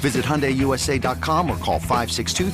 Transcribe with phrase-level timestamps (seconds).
[0.00, 2.50] Visit HyundaiUSA.com or call 562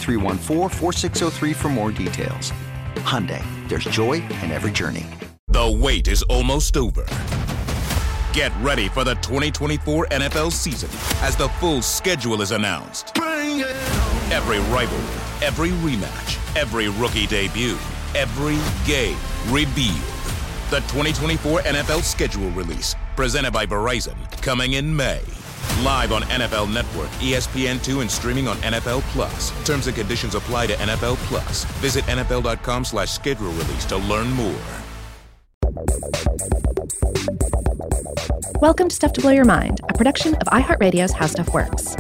[1.54, 2.52] for more details.
[2.96, 5.06] Hyundai, there's joy in every journey.
[5.48, 7.04] The wait is almost over.
[8.32, 10.88] Get ready for the 2024 NFL season
[11.22, 13.12] as the full schedule is announced.
[13.18, 17.76] Every rivalry, every rematch, every rookie debut,
[18.14, 19.18] every game
[19.50, 20.00] revealed.
[20.70, 25.20] The 2024 NFL schedule release, presented by Verizon, coming in May.
[25.82, 29.50] Live on NFL Network, ESPN2, and streaming on NFL Plus.
[29.64, 31.64] Terms and conditions apply to NFL Plus.
[31.80, 34.54] Visit NFL.com slash schedule release to learn more.
[38.60, 41.96] Welcome to Stuff to Blow Your Mind, a production of iHeartRadio's How Stuff Works.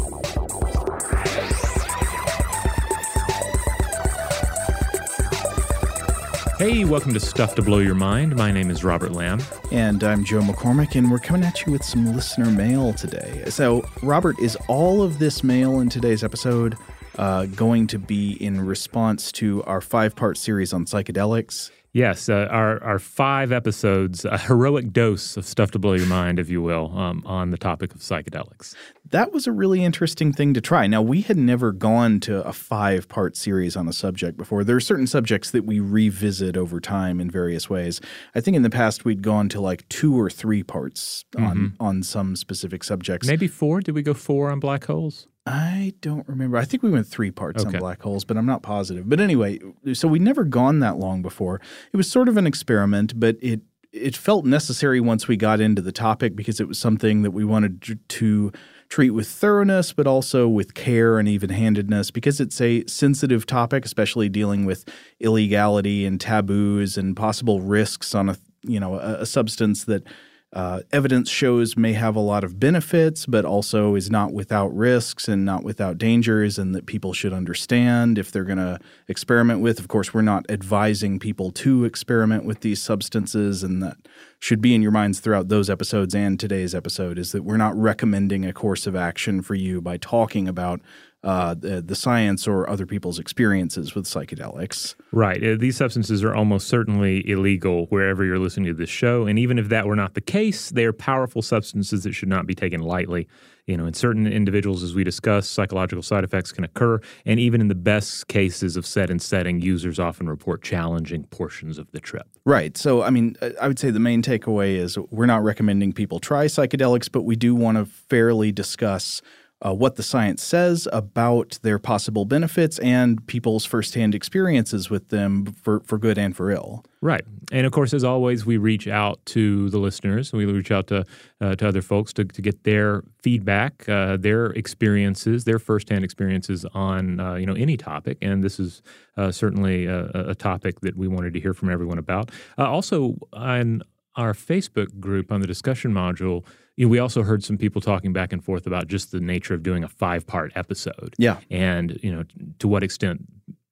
[6.62, 8.36] Hey, welcome to Stuff to Blow Your Mind.
[8.36, 9.42] My name is Robert Lamb.
[9.72, 13.42] And I'm Joe McCormick, and we're coming at you with some listener mail today.
[13.48, 16.76] So, Robert, is all of this mail in today's episode
[17.18, 21.72] uh, going to be in response to our five part series on psychedelics?
[21.94, 26.38] Yes, uh, our, our five episodes, a heroic dose of stuff to blow your mind,
[26.38, 28.74] if you will, um, on the topic of psychedelics.
[29.10, 30.86] That was a really interesting thing to try.
[30.86, 34.64] Now, we had never gone to a five part series on a subject before.
[34.64, 38.00] There are certain subjects that we revisit over time in various ways.
[38.34, 41.82] I think in the past we'd gone to like two or three parts on, mm-hmm.
[41.82, 43.28] on some specific subjects.
[43.28, 43.82] Maybe four?
[43.82, 45.26] Did we go four on black holes?
[45.44, 46.56] I don't remember.
[46.56, 47.76] I think we went three parts okay.
[47.76, 49.08] on black holes, but I'm not positive.
[49.08, 49.58] But anyway,
[49.92, 51.60] so we'd never gone that long before.
[51.92, 53.60] It was sort of an experiment, but it
[53.92, 57.44] it felt necessary once we got into the topic because it was something that we
[57.44, 58.50] wanted to
[58.88, 63.84] treat with thoroughness, but also with care and even handedness because it's a sensitive topic,
[63.84, 64.88] especially dealing with
[65.20, 70.04] illegality and taboos and possible risks on a you know a, a substance that
[70.52, 75.26] uh, evidence shows may have a lot of benefits, but also is not without risks
[75.26, 79.78] and not without dangers, and that people should understand if they're going to experiment with.
[79.78, 83.96] Of course, we're not advising people to experiment with these substances, and that
[84.42, 87.76] should be in your minds throughout those episodes and today's episode is that we're not
[87.76, 90.80] recommending a course of action for you by talking about
[91.24, 94.96] uh, the, the, science or other people's experiences with psychedelics.
[95.12, 95.42] Right.
[95.42, 99.26] Uh, these substances are almost certainly illegal wherever you're listening to this show.
[99.26, 102.46] And even if that were not the case, they are powerful substances that should not
[102.46, 103.28] be taken lightly.
[103.66, 107.00] You know, in certain individuals, as we discussed, psychological side effects can occur.
[107.24, 111.78] And even in the best cases of set and setting, users often report challenging portions
[111.78, 112.26] of the trip.
[112.44, 112.76] Right.
[112.76, 116.46] So, I mean, I would say the main takeaway is we're not recommending people try
[116.46, 119.22] psychedelics, but we do want to fairly discuss
[119.64, 125.46] uh, what the science says about their possible benefits and people's firsthand experiences with them
[125.62, 126.84] for, for good and for ill.
[127.00, 127.24] Right.
[127.50, 130.32] And of course, as always, we reach out to the listeners.
[130.32, 131.04] We reach out to,
[131.40, 136.64] uh, to other folks to, to get their feedback, uh, their experiences, their firsthand experiences
[136.74, 138.18] on uh, you know any topic.
[138.22, 138.82] And this is
[139.16, 142.30] uh, certainly a, a, topic that we wanted to hear from everyone about.
[142.56, 143.82] Uh, also, on
[144.16, 146.44] our Facebook group on the discussion module,
[146.76, 149.54] you know, we also heard some people talking back and forth about just the nature
[149.54, 151.14] of doing a five part episode.
[151.18, 151.38] Yeah.
[151.50, 152.24] And, you know,
[152.58, 153.22] to what extent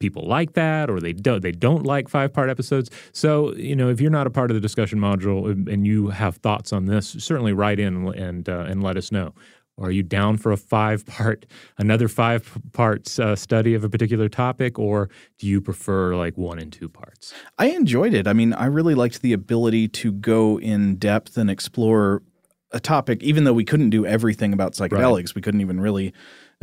[0.01, 3.89] people like that or they don't they don't like five part episodes so you know
[3.89, 7.17] if you're not a part of the discussion module and you have thoughts on this
[7.19, 9.35] certainly write in and uh, and let us know
[9.79, 11.45] are you down for a five part
[11.77, 16.59] another five parts uh, study of a particular topic or do you prefer like one
[16.59, 20.59] and two parts i enjoyed it i mean i really liked the ability to go
[20.61, 22.23] in depth and explore
[22.73, 25.35] a topic even though we couldn't do everything about psychedelics right.
[25.35, 26.13] we couldn't even really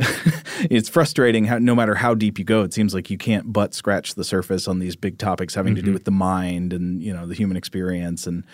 [0.70, 3.74] it's frustrating how no matter how deep you go, it seems like you can't but
[3.74, 5.76] scratch the surface on these big topics having mm-hmm.
[5.76, 5.94] to do mm-hmm.
[5.94, 8.44] with the mind and you know the human experience and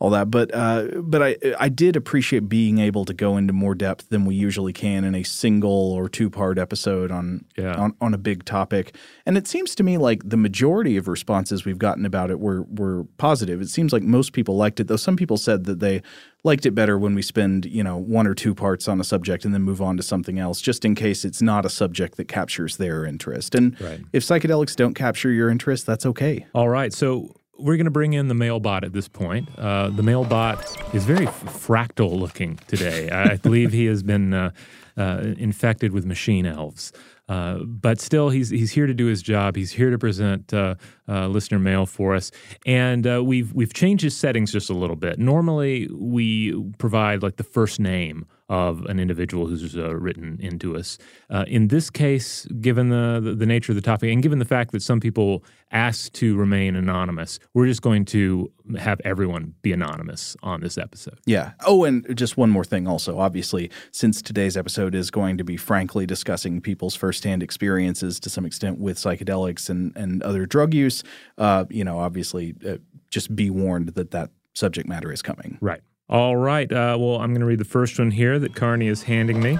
[0.00, 0.30] all that.
[0.30, 4.24] But uh, but I I did appreciate being able to go into more depth than
[4.24, 7.74] we usually can in a single or two part episode on yeah.
[7.74, 8.96] on on a big topic.
[9.26, 12.62] And it seems to me like the majority of responses we've gotten about it were
[12.62, 13.60] were positive.
[13.60, 16.02] It seems like most people liked it, though some people said that they
[16.42, 19.44] liked it better when we spend you know one or two parts on a subject
[19.44, 22.26] and then move on to something else, just in case it's not a subject that
[22.26, 23.54] captures their interest.
[23.54, 24.00] And right.
[24.14, 26.46] if psychedelics don't capture your interest, that's okay.
[26.54, 29.48] All right, so we're going to bring in the mailbot at this point.
[29.58, 30.58] Uh, the mailbot
[30.94, 33.10] is very f- fractal looking today.
[33.10, 34.50] I believe he has been uh,
[34.96, 36.92] uh, infected with machine elves.
[37.28, 39.54] Uh, but still, he's he's here to do his job.
[39.54, 40.74] He's here to present uh,
[41.08, 42.32] uh, listener mail for us,
[42.66, 45.20] and we've we've changed his settings just a little bit.
[45.20, 50.98] Normally, we provide like the first name of an individual who's uh, written into us.
[51.30, 54.44] Uh, in this case, given the, the, the nature of the topic and given the
[54.44, 59.72] fact that some people ask to remain anonymous, we're just going to have everyone be
[59.72, 61.16] anonymous on this episode.
[61.26, 61.52] Yeah.
[61.64, 63.20] Oh, and just one more thing also.
[63.20, 68.44] Obviously, since today's episode is going to be frankly discussing people's firsthand experiences to some
[68.44, 71.04] extent with psychedelics and, and other drug use,
[71.38, 72.78] uh, you know, obviously uh,
[73.10, 75.56] just be warned that that subject matter is coming.
[75.60, 75.82] Right.
[76.10, 76.70] All right.
[76.70, 79.58] Uh, well, I'm going to read the first one here that Carney is handing me.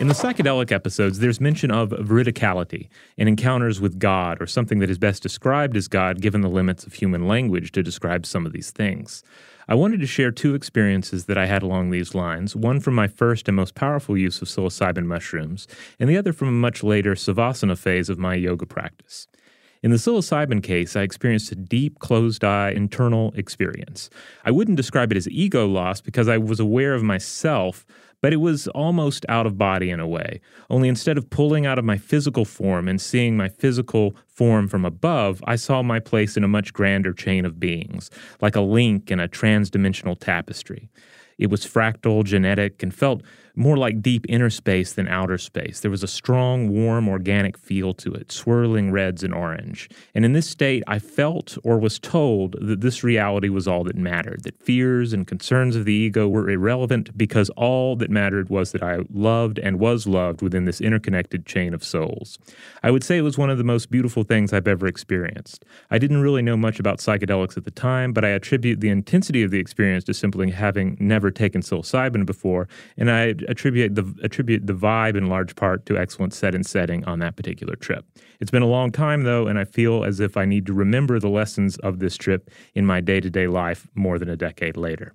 [0.00, 4.88] In the psychedelic episodes, there's mention of veridicality and encounters with God, or something that
[4.88, 8.54] is best described as God given the limits of human language to describe some of
[8.54, 9.22] these things.
[9.68, 13.06] I wanted to share two experiences that I had along these lines one from my
[13.06, 15.68] first and most powerful use of psilocybin mushrooms,
[16.00, 19.28] and the other from a much later savasana phase of my yoga practice.
[19.82, 24.10] In the psilocybin case, I experienced a deep, closed eye internal experience.
[24.44, 27.84] I wouldn't describe it as ego loss because I was aware of myself,
[28.20, 30.40] but it was almost out of body in a way.
[30.70, 34.84] Only instead of pulling out of my physical form and seeing my physical form from
[34.84, 38.08] above, I saw my place in a much grander chain of beings,
[38.40, 40.90] like a link in a transdimensional tapestry.
[41.38, 43.22] It was fractal, genetic, and felt
[43.54, 45.80] more like deep inner space than outer space.
[45.80, 49.88] There was a strong, warm, organic feel to it, swirling reds and orange.
[50.14, 53.96] And in this state, I felt or was told that this reality was all that
[53.96, 58.72] mattered, that fears and concerns of the ego were irrelevant because all that mattered was
[58.72, 62.38] that I loved and was loved within this interconnected chain of souls.
[62.82, 65.64] I would say it was one of the most beautiful things I've ever experienced.
[65.90, 69.42] I didn't really know much about psychedelics at the time, but I attribute the intensity
[69.42, 74.66] of the experience to simply having never taken psilocybin before, and I attribute the attribute
[74.66, 78.04] the vibe in large part to excellent set and setting on that particular trip.
[78.40, 81.18] It's been a long time though, and I feel as if I need to remember
[81.18, 84.76] the lessons of this trip in my day to day life more than a decade
[84.76, 85.14] later.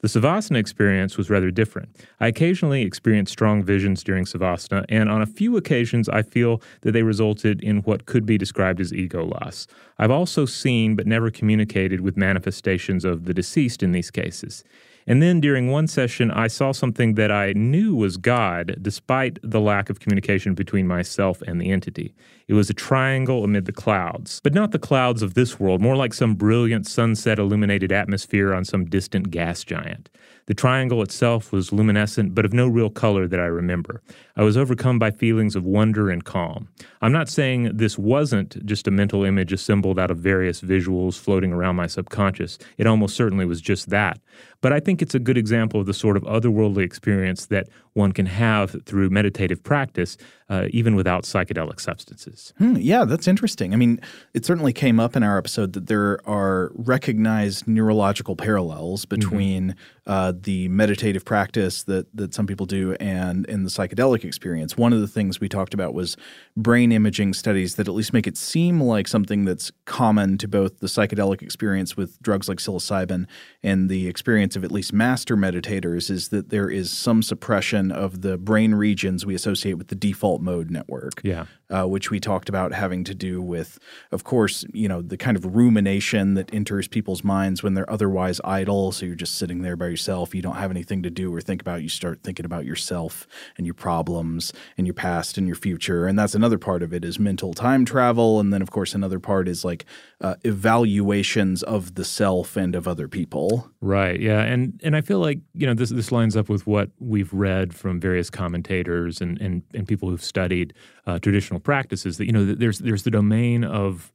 [0.00, 1.88] The Savasana experience was rather different.
[2.20, 6.92] I occasionally experienced strong visions during Savasana, and on a few occasions I feel that
[6.92, 9.66] they resulted in what could be described as ego loss.
[9.98, 14.62] I've also seen but never communicated with manifestations of the deceased in these cases.
[15.08, 19.58] And then during one session, I saw something that I knew was God, despite the
[19.58, 22.14] lack of communication between myself and the entity.
[22.48, 25.96] It was a triangle amid the clouds, but not the clouds of this world, more
[25.96, 30.08] like some brilliant sunset illuminated atmosphere on some distant gas giant.
[30.46, 34.00] The triangle itself was luminescent, but of no real color that I remember.
[34.34, 36.68] I was overcome by feelings of wonder and calm.
[37.02, 41.52] I'm not saying this wasn't just a mental image assembled out of various visuals floating
[41.52, 42.56] around my subconscious.
[42.78, 44.20] It almost certainly was just that.
[44.62, 48.12] But I think it's a good example of the sort of otherworldly experience that one
[48.12, 50.16] can have through meditative practice,
[50.48, 52.37] uh, even without psychedelic substances.
[52.58, 53.72] Hmm, yeah, that's interesting.
[53.72, 54.00] I mean,
[54.34, 59.16] it certainly came up in our episode that there are recognized neurological parallels mm-hmm.
[59.16, 60.10] between mm-hmm.
[60.10, 64.76] uh, the meditative practice that that some people do and in the psychedelic experience.
[64.76, 66.16] One of the things we talked about was
[66.56, 70.80] brain imaging studies that at least make it seem like something that's common to both
[70.80, 73.26] the psychedelic experience with drugs like psilocybin
[73.62, 77.90] and the experience experience of at least master meditators is that there is some suppression
[77.90, 81.20] of the brain regions we associate with the default mode network.
[81.24, 81.46] Yeah.
[81.70, 83.78] Uh, which we talked about having to do with,
[84.10, 88.40] of course, you know, the kind of rumination that enters people's minds when they're otherwise
[88.42, 88.90] idle.
[88.90, 90.34] So you're just sitting there by yourself.
[90.34, 91.82] You don't have anything to do or think about.
[91.82, 93.26] You start thinking about yourself
[93.58, 96.06] and your problems and your past and your future.
[96.06, 98.40] And that's another part of it is mental time travel.
[98.40, 99.84] And then, of course, another part is like
[100.20, 103.70] uh, evaluations of the self and of other people.
[103.80, 104.20] Right.
[104.20, 104.40] Yeah.
[104.40, 107.74] And and I feel like you know this this lines up with what we've read
[107.74, 110.74] from various commentators and and, and people who've studied
[111.06, 112.18] uh, traditional practices.
[112.18, 114.12] That you know there's there's the domain of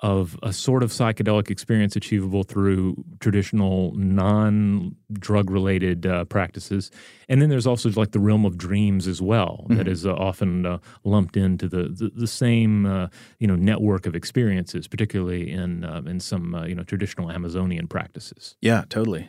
[0.00, 6.90] of a sort of psychedelic experience achievable through traditional non drug related uh, practices.
[7.28, 9.76] And then there's also like the realm of dreams as well, mm-hmm.
[9.76, 14.06] that is uh, often uh, lumped into the, the, the same uh, you know, network
[14.06, 18.56] of experiences, particularly in, uh, in some uh, you know, traditional Amazonian practices.
[18.62, 19.28] Yeah, totally.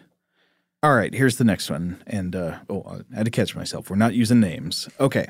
[0.83, 2.01] All right, here's the next one.
[2.07, 3.89] And oh, I had to catch myself.
[3.89, 4.89] We're not using names.
[4.99, 5.27] Okay.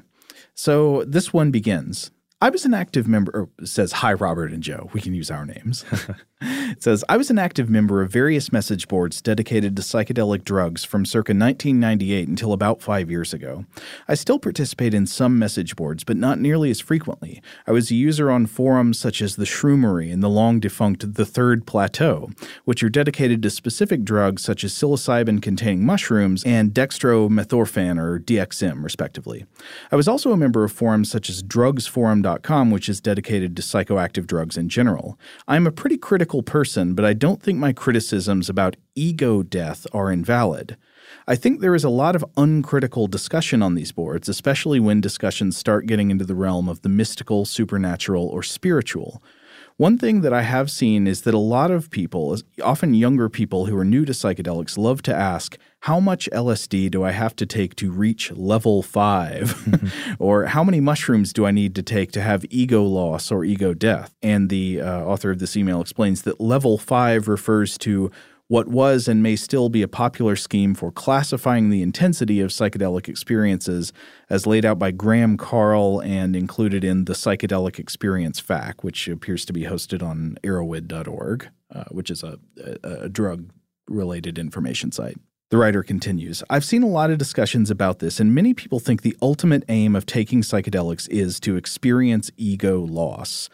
[0.53, 4.89] So this one begins I was an active member, says, Hi, Robert and Joe.
[4.93, 5.85] We can use our names.
[6.71, 10.83] it says, I was an active member of various message boards dedicated to psychedelic drugs
[10.83, 13.65] from circa 1998 until about five years ago.
[14.07, 17.43] I still participate in some message boards, but not nearly as frequently.
[17.67, 21.25] I was a user on forums such as the Shroomery and the long defunct The
[21.25, 22.31] Third Plateau,
[22.65, 28.83] which are dedicated to specific drugs such as psilocybin containing mushrooms and dextromethorphan or DXM,
[28.83, 29.45] respectively.
[29.91, 34.25] I was also a member of forums such as drugsforum.com which is dedicated to psychoactive
[34.25, 35.19] drugs in general.
[35.47, 40.09] I'm a pretty critical person, but I don't think my criticisms about ego death are
[40.09, 40.77] invalid.
[41.27, 45.57] I think there is a lot of uncritical discussion on these boards, especially when discussions
[45.57, 49.21] start getting into the realm of the mystical, supernatural, or spiritual.
[49.77, 53.65] One thing that I have seen is that a lot of people, often younger people
[53.65, 57.45] who are new to psychedelics, love to ask, How much LSD do I have to
[57.47, 59.41] take to reach level 5?
[59.41, 60.13] Mm-hmm.
[60.19, 63.73] or how many mushrooms do I need to take to have ego loss or ego
[63.73, 64.13] death?
[64.21, 68.11] And the uh, author of this email explains that level 5 refers to
[68.47, 73.07] what was and may still be a popular scheme for classifying the intensity of psychedelic
[73.07, 73.91] experiences
[74.29, 79.45] as laid out by Graham Carl and included in the Psychedelic Experience FAQ, which appears
[79.45, 82.37] to be hosted on erowid.org, uh, which is a,
[82.83, 83.49] a, a drug
[83.87, 85.17] related information site.
[85.51, 89.01] The writer continues I've seen a lot of discussions about this, and many people think
[89.01, 93.49] the ultimate aim of taking psychedelics is to experience ego loss.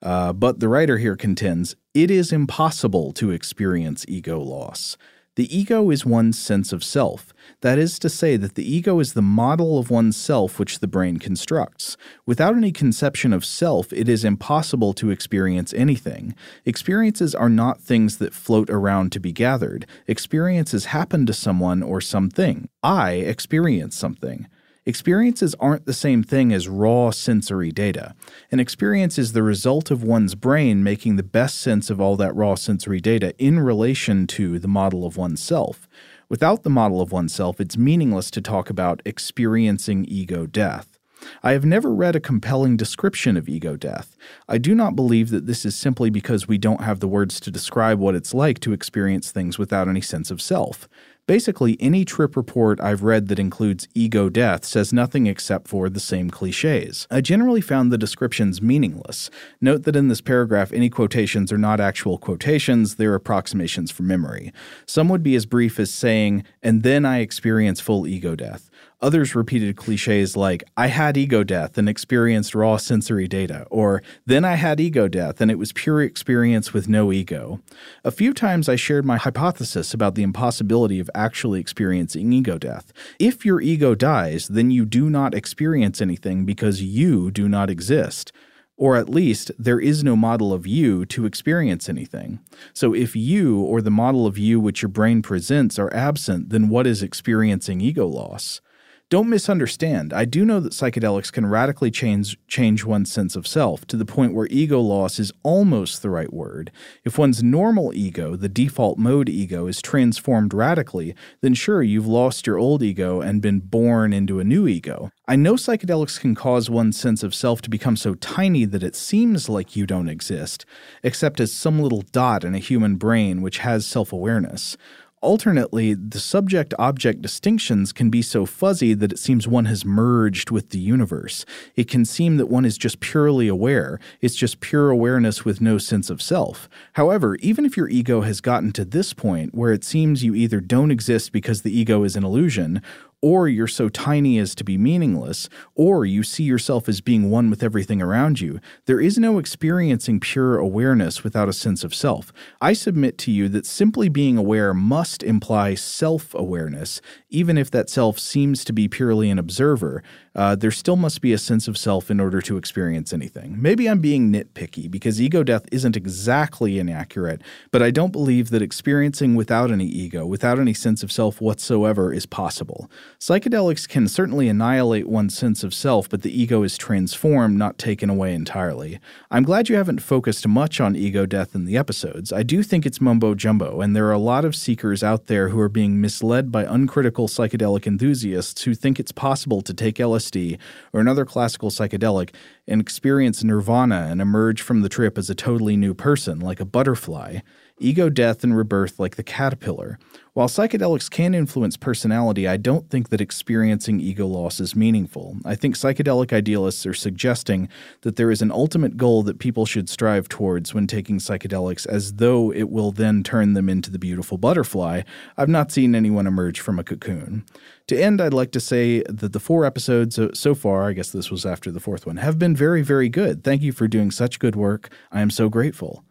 [0.00, 4.96] Uh, but the writer here contends it is impossible to experience ego loss.
[5.36, 7.32] The ego is one's sense of self.
[7.60, 10.88] That is to say, that the ego is the model of one's self which the
[10.88, 11.96] brain constructs.
[12.26, 16.34] Without any conception of self, it is impossible to experience anything.
[16.64, 19.86] Experiences are not things that float around to be gathered.
[20.08, 22.68] Experiences happen to someone or something.
[22.82, 24.48] I experience something.
[24.86, 28.14] Experiences aren't the same thing as raw sensory data.
[28.50, 32.34] An experience is the result of one's brain making the best sense of all that
[32.34, 35.86] raw sensory data in relation to the model of oneself.
[36.30, 40.98] Without the model of oneself, it's meaningless to talk about experiencing ego death.
[41.42, 44.16] I have never read a compelling description of ego death.
[44.48, 47.50] I do not believe that this is simply because we don't have the words to
[47.50, 50.88] describe what it's like to experience things without any sense of self.
[51.30, 56.00] Basically, any trip report I've read that includes ego death says nothing except for the
[56.00, 57.06] same cliches.
[57.08, 59.30] I generally found the descriptions meaningless.
[59.60, 64.52] Note that in this paragraph, any quotations are not actual quotations, they're approximations from memory.
[64.86, 68.68] Some would be as brief as saying, and then I experience full ego death.
[69.02, 74.44] Others repeated cliches like, I had ego death and experienced raw sensory data, or then
[74.44, 77.60] I had ego death and it was pure experience with no ego.
[78.04, 82.92] A few times I shared my hypothesis about the impossibility of actually experiencing ego death.
[83.18, 88.32] If your ego dies, then you do not experience anything because you do not exist.
[88.76, 92.40] Or at least, there is no model of you to experience anything.
[92.72, 96.70] So, if you or the model of you which your brain presents are absent, then
[96.70, 98.62] what is experiencing ego loss?
[99.10, 100.12] Don't misunderstand.
[100.12, 104.04] I do know that psychedelics can radically change change one's sense of self to the
[104.04, 106.70] point where ego loss is almost the right word.
[107.04, 112.46] If one's normal ego, the default mode ego, is transformed radically, then sure, you've lost
[112.46, 115.10] your old ego and been born into a new ego.
[115.26, 118.94] I know psychedelics can cause one's sense of self to become so tiny that it
[118.94, 120.64] seems like you don't exist,
[121.02, 124.76] except as some little dot in a human brain which has self awareness.
[125.22, 130.50] Alternately, the subject object distinctions can be so fuzzy that it seems one has merged
[130.50, 131.44] with the universe.
[131.76, 135.76] It can seem that one is just purely aware, it's just pure awareness with no
[135.76, 136.70] sense of self.
[136.94, 140.58] However, even if your ego has gotten to this point where it seems you either
[140.58, 142.80] don't exist because the ego is an illusion,
[143.22, 147.50] or you're so tiny as to be meaningless, or you see yourself as being one
[147.50, 152.32] with everything around you, there is no experiencing pure awareness without a sense of self.
[152.60, 157.90] I submit to you that simply being aware must imply self awareness, even if that
[157.90, 160.02] self seems to be purely an observer.
[160.34, 163.60] Uh, there still must be a sense of self in order to experience anything.
[163.60, 168.62] Maybe I'm being nitpicky because ego death isn't exactly inaccurate, but I don't believe that
[168.62, 172.88] experiencing without any ego, without any sense of self whatsoever, is possible.
[173.20, 178.08] Psychedelics can certainly annihilate one's sense of self, but the ego is transformed, not taken
[178.08, 178.98] away entirely.
[179.30, 182.32] I'm glad you haven't focused much on ego death in the episodes.
[182.32, 185.50] I do think it's mumbo jumbo, and there are a lot of seekers out there
[185.50, 190.58] who are being misled by uncritical psychedelic enthusiasts who think it's possible to take LSD
[190.94, 192.30] or another classical psychedelic
[192.66, 196.64] and experience nirvana and emerge from the trip as a totally new person, like a
[196.64, 197.40] butterfly
[197.80, 199.98] ego death and rebirth like the caterpillar.
[200.32, 205.36] While psychedelics can influence personality, I don't think that experiencing ego loss is meaningful.
[205.44, 207.68] I think psychedelic idealists are suggesting
[208.02, 212.14] that there is an ultimate goal that people should strive towards when taking psychedelics, as
[212.14, 215.02] though it will then turn them into the beautiful butterfly.
[215.36, 217.44] I've not seen anyone emerge from a cocoon.
[217.88, 221.30] To end, I'd like to say that the four episodes so far, I guess this
[221.30, 223.42] was after the fourth one, have been very, very good.
[223.42, 224.90] Thank you for doing such good work.
[225.10, 226.04] I am so grateful.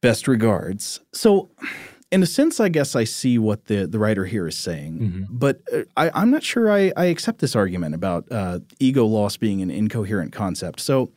[0.00, 1.00] Best regards.
[1.12, 1.50] So,
[2.12, 5.24] in a sense, I guess I see what the, the writer here is saying, mm-hmm.
[5.28, 9.36] but uh, I, am not sure I, I, accept this argument about uh, ego loss
[9.36, 10.80] being an incoherent concept.
[10.80, 11.12] So,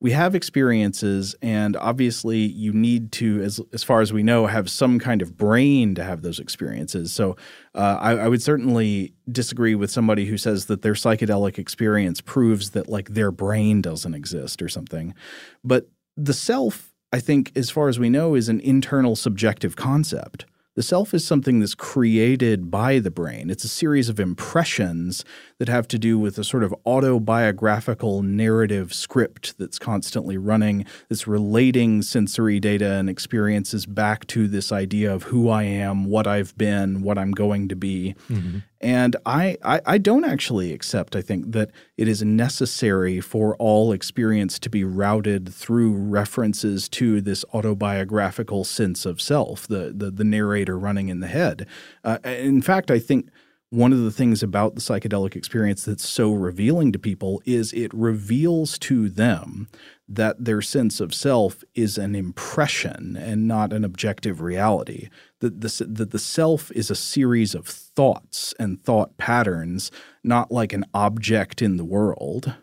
[0.00, 4.68] we have experiences, and obviously, you need to, as, as far as we know, have
[4.68, 7.10] some kind of brain to have those experiences.
[7.10, 7.36] So,
[7.74, 12.72] uh, I, I would certainly disagree with somebody who says that their psychedelic experience proves
[12.72, 15.14] that, like, their brain doesn't exist or something.
[15.62, 15.88] But
[16.18, 20.46] the self I think, as far as we know, is an internal subjective concept.
[20.74, 23.50] The self is something that's created by the brain.
[23.50, 25.24] It's a series of impressions
[25.58, 31.28] that have to do with a sort of autobiographical narrative script that's constantly running, that's
[31.28, 36.58] relating sensory data and experiences back to this idea of who I am, what I've
[36.58, 38.16] been, what I'm going to be.
[38.28, 38.58] Mm-hmm.
[38.84, 43.92] And I, I, I, don't actually accept, I think, that it is necessary for all
[43.92, 50.22] experience to be routed through references to this autobiographical sense of self, the, the, the
[50.22, 51.66] narrator running in the head.
[52.04, 53.30] Uh, in fact, I think
[53.70, 57.92] one of the things about the psychedelic experience that's so revealing to people is it
[57.94, 59.66] reveals to them
[60.06, 65.08] that their sense of self is an impression and not an objective reality.
[65.44, 69.90] That the, that the self is a series of thoughts and thought patterns,
[70.22, 72.54] not like an object in the world.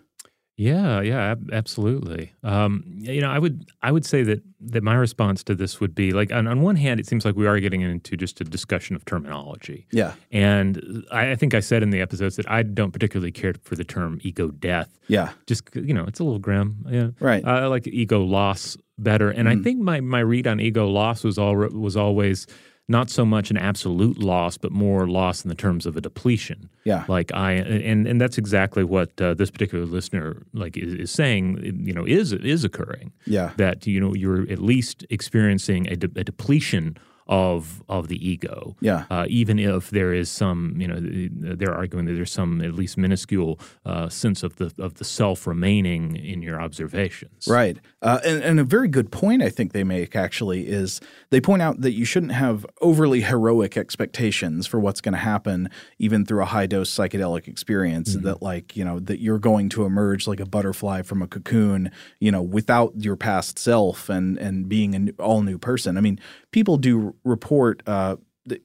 [0.57, 2.33] Yeah, yeah, ab- absolutely.
[2.43, 5.95] Um, you know, I would I would say that that my response to this would
[5.95, 8.43] be like on, on one hand, it seems like we are getting into just a
[8.43, 9.87] discussion of terminology.
[9.91, 13.55] Yeah, and I, I think I said in the episodes that I don't particularly care
[13.63, 14.99] for the term ego death.
[15.07, 16.85] Yeah, just you know, it's a little grim.
[16.89, 17.43] Yeah, right.
[17.43, 19.59] I like ego loss better, and mm.
[19.59, 22.45] I think my my read on ego loss was all was always
[22.87, 26.69] not so much an absolute loss, but more loss in the terms of a depletion.
[26.83, 31.11] Yeah, like I and and that's exactly what uh, this particular listener like is, is,
[31.11, 31.81] saying.
[31.83, 33.13] You know, is is occurring.
[33.25, 36.97] Yeah, that you know you're at least experiencing a, de- a depletion
[37.31, 38.75] of of the ego.
[38.81, 39.05] Yeah.
[39.09, 40.99] Uh, even if there is some, you know,
[41.55, 45.47] they're arguing that there's some at least minuscule uh, sense of the of the self
[45.47, 47.47] remaining in your observations.
[47.47, 47.77] Right.
[48.01, 51.61] Uh, and, and a very good point I think they make actually is they point
[51.61, 56.41] out that you shouldn't have overly heroic expectations for what's going to happen even through
[56.41, 58.13] a high dose psychedelic experience.
[58.13, 58.25] Mm-hmm.
[58.25, 61.91] That like you know that you're going to emerge like a butterfly from a cocoon,
[62.19, 65.97] you know, without your past self and and being an all new person.
[65.97, 66.19] I mean,
[66.51, 68.15] people do report uh,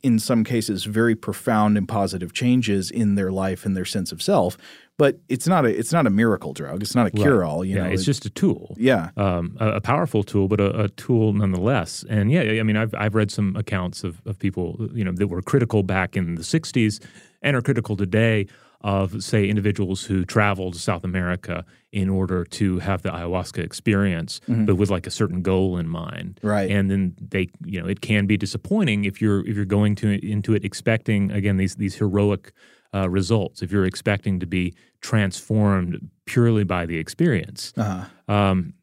[0.02, 4.22] in some cases very profound and positive changes in their life and their sense of
[4.22, 4.56] self
[4.98, 6.82] but it's not a it's not a miracle drug.
[6.82, 8.74] It's not a cure all you yeah, know it's, just a tool.
[8.78, 9.10] Yeah.
[9.16, 12.04] Um, a, a, powerful tool but a, a, tool nonetheless.
[12.08, 15.28] And yeah i mean I've, I've read some accounts of, of people you know that
[15.28, 17.04] were critical back in the 60s
[17.42, 18.46] and are critical today
[18.86, 24.40] of, say, individuals who travel to South America in order to have the ayahuasca experience,
[24.48, 24.64] mm-hmm.
[24.64, 26.38] but with like a certain goal in mind.
[26.40, 26.70] Right.
[26.70, 30.24] And then they, you know, it can be disappointing if you're if you're going to
[30.24, 32.52] into it expecting again these these heroic
[32.94, 33.60] uh, results.
[33.60, 37.72] If you're expecting to be transformed purely by the experience.
[37.76, 38.32] Uh-huh.
[38.32, 38.74] Um,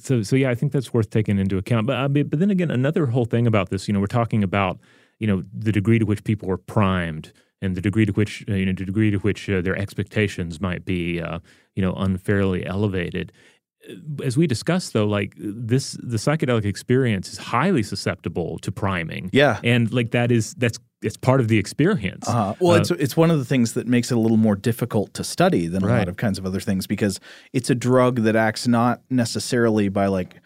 [0.00, 1.86] so, so yeah, I think that's worth taking into account.
[1.86, 4.78] But, uh, but then again, another whole thing about this, you know, we're talking about
[5.18, 7.30] you know the degree to which people are primed
[7.62, 10.60] and the degree to which uh, you know the degree to which uh, their expectations
[10.60, 11.38] might be uh,
[11.74, 13.32] you know unfairly elevated.
[14.22, 19.30] As we discussed though like this the psychedelic experience is highly susceptible to priming.
[19.32, 19.60] Yeah.
[19.64, 22.28] And like that is that's it's part of the experience.
[22.28, 24.56] Uh, well uh, it's it's one of the things that makes it a little more
[24.56, 25.98] difficult to study than a right.
[25.98, 27.20] lot of kinds of other things because
[27.52, 30.40] it's a drug that acts not necessarily by like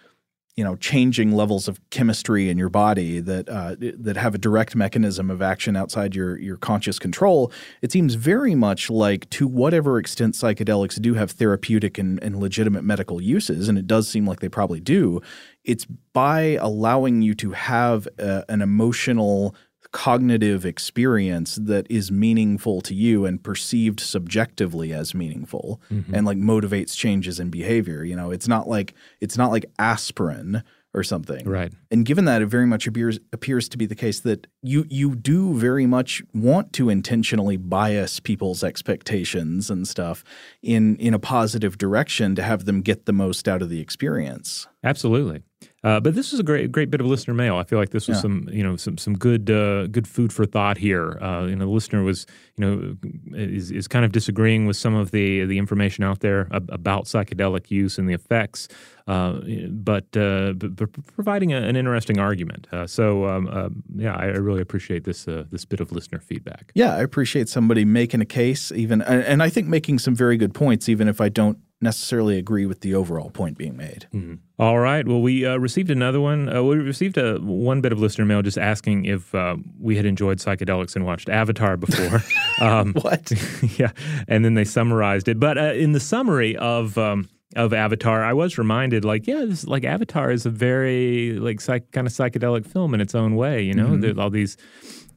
[0.57, 4.77] you know changing levels of chemistry in your body that uh, that have a direct
[4.77, 7.51] mechanism of action outside your your conscious control.
[7.81, 12.85] It seems very much like to whatever extent psychedelics do have therapeutic and, and legitimate
[12.85, 15.21] medical uses, and it does seem like they probably do.
[15.65, 19.55] It's by allowing you to have a, an emotional
[19.93, 26.15] cognitive experience that is meaningful to you and perceived subjectively as meaningful mm-hmm.
[26.15, 28.31] and like motivates changes in behavior you know?
[28.31, 30.63] It's not like it's not like aspirin
[30.95, 31.49] or something.
[31.49, 31.73] Right.
[31.91, 35.15] And given that it very much appears appears to be the case that you you
[35.15, 40.23] do very much want to intentionally bias people's expectations and stuff
[40.63, 44.67] in in a positive direction to have them get the most out of the experience.
[44.85, 45.43] Absolutely
[45.85, 47.57] uh, but this was a great, great bit of listener mail.
[47.57, 48.23] I feel like this was yeah.
[48.23, 51.19] some, you know, some some good, uh, good food for thought here.
[51.21, 52.25] Uh, you know, the listener was,
[52.57, 52.97] you know,
[53.35, 57.71] is, is kind of disagreeing with some of the the information out there about psychedelic
[57.71, 58.69] use and the effects,
[59.09, 59.41] uh,
[59.71, 62.69] but, uh, but, but providing a, an interesting argument.
[62.71, 66.71] Uh, so, um, yeah, I, really appreciate this this bit of listener feedback.
[66.75, 70.55] Yeah, I appreciate somebody making a case, even, and I think making some very good
[70.55, 74.07] points, even if I don't necessarily agree with the overall point being made.
[74.15, 74.35] Mm-hmm.
[74.59, 75.07] All right.
[75.07, 76.55] Well, we uh, received another one.
[76.55, 80.07] Uh, we received a one bit of listener mail just asking if uh, we had
[80.07, 82.23] enjoyed psychedelics and watched Avatar before.
[82.61, 83.33] um, what?
[83.79, 83.91] yeah,
[84.29, 85.41] and then they summarized it.
[85.41, 89.67] But uh, in the summary of um, of Avatar, I was reminded, like, yeah, this
[89.67, 93.63] like Avatar is a very like psych, kind of psychedelic film in its own way.
[93.63, 94.01] You know, mm-hmm.
[94.01, 94.57] there's all these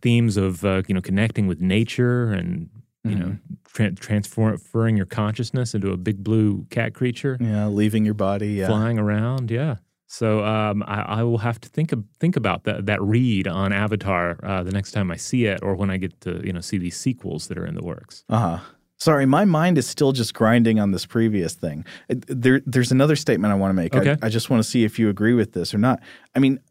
[0.02, 2.70] themes of uh, you know connecting with nature and
[3.06, 3.54] you know, mm-hmm.
[3.66, 7.38] tra- transferring your consciousness into a big blue cat creature.
[7.40, 8.68] Yeah, leaving your body, yeah.
[8.68, 9.52] flying around.
[9.52, 9.76] Yeah.
[10.08, 13.74] So um, I, I, will have to think of, think about that that read on
[13.74, 16.62] Avatar uh, the next time I see it, or when I get to you know
[16.62, 18.24] see these sequels that are in the works.
[18.30, 18.60] Uh huh.
[18.98, 21.86] Sorry, my mind is still just grinding on this previous thing.
[22.08, 23.94] There, there's another statement I want to make.
[23.94, 24.16] Okay.
[24.22, 26.02] I, I just want to see if you agree with this or not.
[26.34, 26.62] I mean,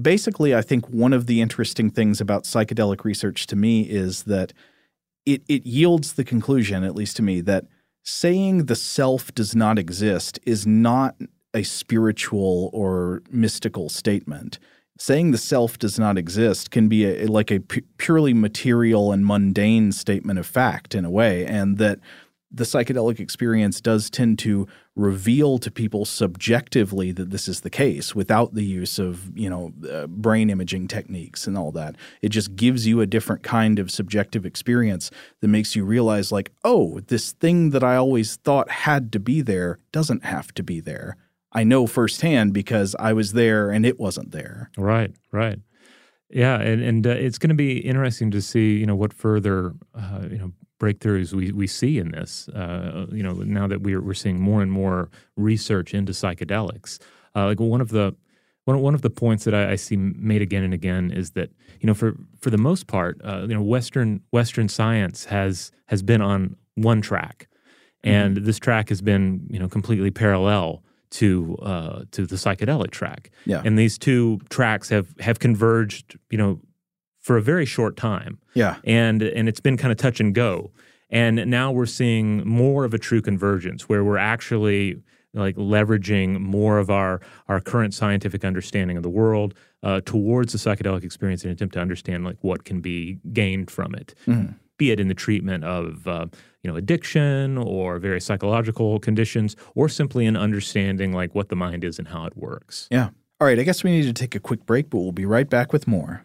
[0.00, 4.52] basically, I think one of the interesting things about psychedelic research to me is that
[5.26, 7.66] it it yields the conclusion, at least to me, that
[8.02, 11.16] saying the self does not exist is not
[11.54, 14.58] a spiritual or mystical statement.
[14.98, 17.60] Saying the self does not exist can be a, like a
[17.98, 21.98] purely material and mundane statement of fact in a way, and that
[22.50, 28.14] the psychedelic experience does tend to reveal to people subjectively that this is the case
[28.14, 31.96] without the use of you know uh, brain imaging techniques and all that.
[32.22, 36.52] It just gives you a different kind of subjective experience that makes you realize like
[36.62, 40.80] oh this thing that i always thought had to be there doesn't have to be
[40.80, 41.16] there.
[41.52, 44.70] I know firsthand because i was there and it wasn't there.
[44.76, 45.58] Right right.
[46.30, 49.74] Yeah, and and uh, it's going to be interesting to see, you know, what further,
[49.94, 52.48] uh, you know, breakthroughs we, we see in this.
[52.48, 56.98] Uh, you know, now that we're we're seeing more and more research into psychedelics,
[57.34, 58.14] uh, like one of the
[58.64, 61.50] one one of the points that I, I, see made again and again is that
[61.80, 66.02] you know for for the most part, uh, you know, Western Western science has has
[66.02, 67.48] been on one track,
[68.04, 68.14] mm-hmm.
[68.14, 70.82] and this track has been you know completely parallel
[71.14, 73.30] to uh, to the psychedelic track.
[73.46, 73.62] Yeah.
[73.64, 76.60] And these two tracks have have converged, you know,
[77.24, 78.38] for a very short time.
[78.52, 78.76] Yeah.
[78.84, 80.70] And and it's been kind of touch and go.
[81.10, 86.78] And now we're seeing more of a true convergence where we're actually like leveraging more
[86.78, 91.50] of our our current scientific understanding of the world uh, towards the psychedelic experience in
[91.50, 94.52] an attempt to understand like what can be gained from it, mm-hmm.
[94.76, 96.26] be it in the treatment of uh,
[96.62, 101.84] you know addiction or various psychological conditions, or simply in understanding like what the mind
[101.84, 102.86] is and how it works.
[102.90, 103.08] Yeah.
[103.40, 103.58] All right.
[103.58, 105.88] I guess we need to take a quick break, but we'll be right back with
[105.88, 106.24] more.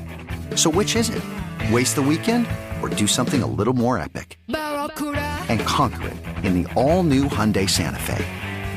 [0.55, 1.23] So, which is it?
[1.71, 2.47] Waste the weekend
[2.81, 4.39] or do something a little more epic?
[4.47, 8.25] And conquer it in the all new Hyundai Santa Fe.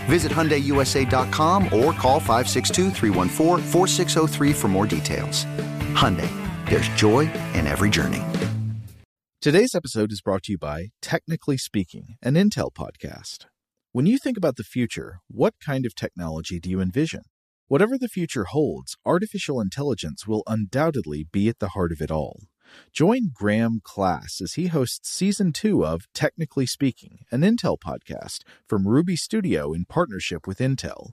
[0.07, 2.91] Visit HyundaiUSA.com or call 562
[4.53, 5.45] for more details.
[5.95, 6.31] Hyundai,
[6.69, 7.21] there's joy
[7.55, 8.23] in every journey.
[9.41, 13.45] Today's episode is brought to you by Technically Speaking, an Intel podcast.
[13.93, 17.23] When you think about the future, what kind of technology do you envision?
[17.67, 22.43] Whatever the future holds, artificial intelligence will undoubtedly be at the heart of it all.
[22.93, 28.87] Join Graham Class as he hosts season two of Technically Speaking, an Intel podcast from
[28.87, 31.13] Ruby Studio in partnership with Intel.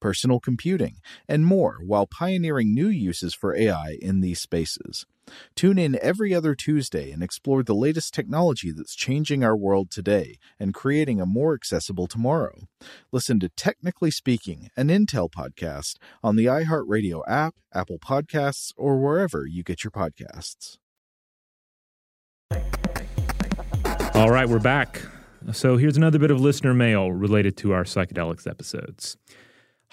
[0.00, 0.96] personal computing,
[1.28, 5.06] and more while pioneering new uses for AI in these spaces.
[5.54, 10.36] Tune in every other Tuesday and explore the latest technology that's changing our world today
[10.58, 12.62] and creating a more accessible tomorrow.
[13.12, 19.46] Listen to Technically Speaking, an Intel podcast on the iHeartRadio app, Apple Podcasts, or wherever
[19.46, 20.78] you get your podcasts.
[24.14, 25.02] All right, we're back.
[25.52, 29.16] So here's another bit of listener mail related to our psychedelics episodes.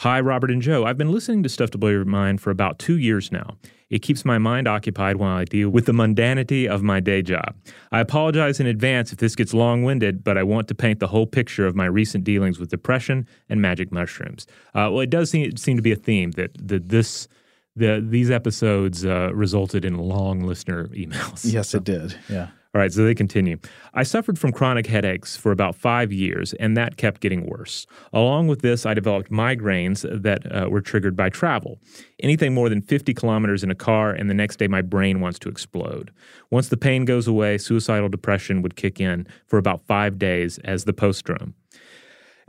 [0.01, 0.85] Hi, Robert and Joe.
[0.85, 3.57] I've been listening to Stuff to Blow Your Mind for about two years now.
[3.89, 7.55] It keeps my mind occupied while I deal with the mundanity of my day job.
[7.91, 11.07] I apologize in advance if this gets long winded, but I want to paint the
[11.07, 14.45] whole picture of my recent dealings with depression and magic mushrooms.
[14.75, 17.27] Uh, well, it does seem, seem, to be a theme that, that this.
[17.75, 21.41] The, these episodes uh, resulted in long listener emails.
[21.43, 21.77] Yes, so.
[21.77, 22.17] it did.
[22.27, 22.47] Yeah.
[22.77, 23.57] All right, so they continue.
[23.95, 27.87] I suffered from chronic headaches for about five years, and that kept getting worse.
[28.13, 31.79] Along with this, I developed migraines that uh, were triggered by travel.
[32.19, 35.39] Anything more than 50 kilometers in a car, and the next day my brain wants
[35.39, 36.11] to explode.
[36.51, 40.83] Once the pain goes away, suicidal depression would kick in for about five days as
[40.83, 41.53] the postdrome.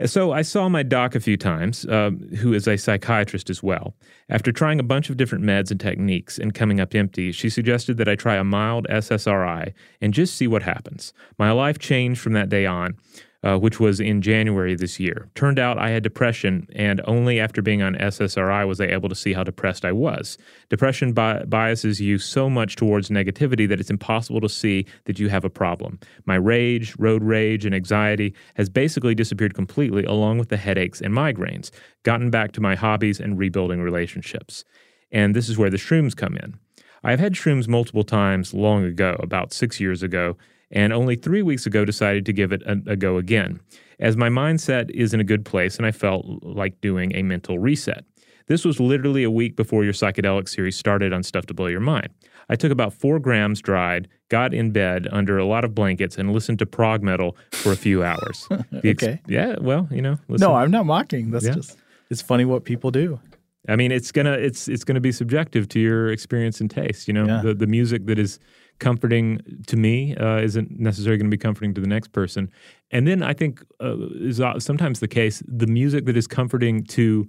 [0.05, 3.95] So I saw my doc a few times, uh, who is a psychiatrist as well.
[4.29, 7.97] After trying a bunch of different meds and techniques and coming up empty, she suggested
[7.97, 11.11] that I try a mild SSRI and just see what happens.
[11.37, 12.95] My life changed from that day on.
[13.43, 15.29] Uh, which was in January this year.
[15.35, 19.15] Turned out I had depression, and only after being on SSRI was I able to
[19.15, 20.37] see how depressed I was.
[20.69, 25.29] Depression bi- biases you so much towards negativity that it's impossible to see that you
[25.29, 25.99] have a problem.
[26.25, 31.13] My rage, road rage, and anxiety has basically disappeared completely, along with the headaches and
[31.13, 31.71] migraines,
[32.03, 34.65] gotten back to my hobbies and rebuilding relationships.
[35.11, 36.59] And this is where the shrooms come in.
[37.03, 40.35] I've had shrooms multiple times long ago, about six years ago,
[40.71, 43.59] and only three weeks ago decided to give it a, a, go again,
[43.99, 47.59] as my mindset is in a good place and I felt like doing a mental
[47.59, 48.05] reset.
[48.47, 51.81] This was literally a week before your psychedelic series started on Stuff to Blow Your
[51.81, 52.09] Mind.
[52.49, 56.33] I took about four grams dried, got in bed under a lot of blankets, and
[56.33, 58.47] listened to prog metal for a few hours.
[58.83, 59.21] Ex- okay.
[59.27, 60.17] Yeah, well, you know.
[60.27, 60.47] Listen.
[60.47, 61.29] No, I'm not mocking.
[61.29, 61.53] That's yeah.
[61.53, 61.77] just,
[62.09, 63.19] it's funny what people do.
[63.67, 67.07] I mean, it's gonna it's it's gonna be subjective to your experience and taste.
[67.07, 67.41] You know, yeah.
[67.43, 68.39] the the music that is
[68.79, 72.49] comforting to me uh, isn't necessarily going to be comforting to the next person.
[72.91, 77.27] And then I think uh, is sometimes the case the music that is comforting to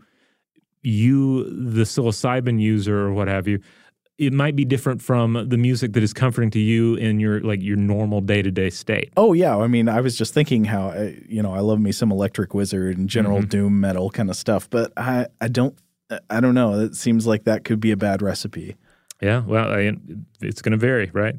[0.83, 3.61] you, the psilocybin user or what have you,
[4.21, 7.63] it might be different from the music that is comforting to you in your like
[7.63, 9.11] your normal day to day state.
[9.17, 11.81] Oh yeah, I mean, I was just thinking how I, uh, you know I love
[11.81, 13.49] me some Electric Wizard and General mm-hmm.
[13.49, 15.75] Doom metal kind of stuff, but I I don't
[16.29, 16.81] I don't know.
[16.81, 18.77] It seems like that could be a bad recipe.
[19.21, 19.93] Yeah, well, I,
[20.41, 21.37] it's going to vary, right?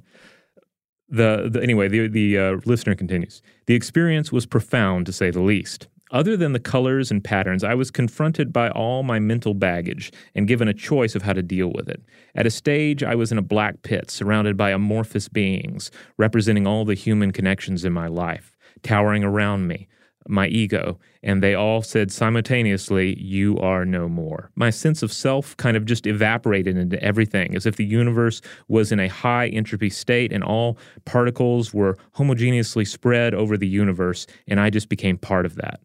[1.10, 3.42] The, the anyway, the the uh, listener continues.
[3.66, 5.88] The experience was profound, to say the least.
[6.12, 10.48] Other than the colors and patterns, I was confronted by all my mental baggage and
[10.48, 12.04] given a choice of how to deal with it.
[12.36, 16.84] At a stage, I was in a black pit surrounded by amorphous beings, representing all
[16.84, 19.88] the human connections in my life, towering around me,
[20.28, 24.52] my ego, and they all said simultaneously, You are no more.
[24.56, 28.92] My sense of self kind of just evaporated into everything, as if the universe was
[28.92, 34.60] in a high entropy state and all particles were homogeneously spread over the universe, and
[34.60, 35.80] I just became part of that.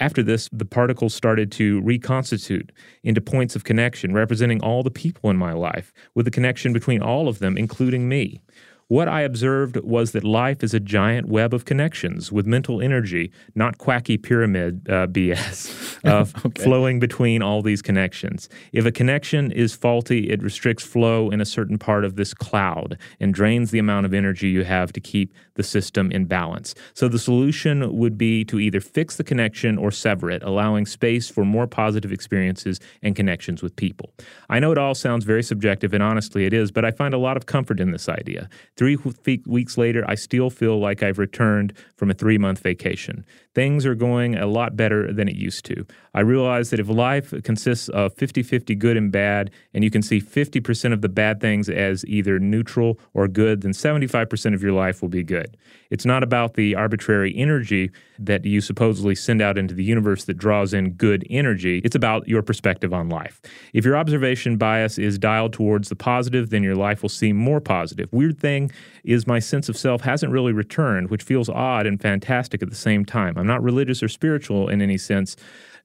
[0.00, 2.70] After this, the particles started to reconstitute
[3.02, 7.02] into points of connection, representing all the people in my life, with a connection between
[7.02, 8.40] all of them, including me.
[8.88, 13.30] What I observed was that life is a giant web of connections with mental energy,
[13.54, 16.62] not quacky pyramid uh, BS, uh, okay.
[16.62, 18.48] flowing between all these connections.
[18.72, 22.96] If a connection is faulty, it restricts flow in a certain part of this cloud
[23.20, 26.74] and drains the amount of energy you have to keep the system in balance.
[26.94, 31.28] So the solution would be to either fix the connection or sever it, allowing space
[31.28, 34.14] for more positive experiences and connections with people.
[34.48, 37.18] I know it all sounds very subjective, and honestly it is, but I find a
[37.18, 38.48] lot of comfort in this idea.
[38.78, 38.96] Three
[39.44, 43.24] weeks later, I still feel like I've returned from a three month vacation.
[43.52, 45.84] Things are going a lot better than it used to.
[46.14, 50.00] I realize that if life consists of 50 50 good and bad, and you can
[50.00, 54.72] see 50% of the bad things as either neutral or good, then 75% of your
[54.72, 55.56] life will be good.
[55.90, 60.38] It's not about the arbitrary energy that you supposedly send out into the universe that
[60.38, 61.80] draws in good energy.
[61.84, 63.40] It's about your perspective on life.
[63.72, 67.60] If your observation bias is dialed towards the positive, then your life will seem more
[67.60, 68.08] positive.
[68.12, 68.70] Weird thing
[69.04, 72.76] is, my sense of self hasn't really returned, which feels odd and fantastic at the
[72.76, 73.36] same time.
[73.36, 75.36] I'm not religious or spiritual in any sense.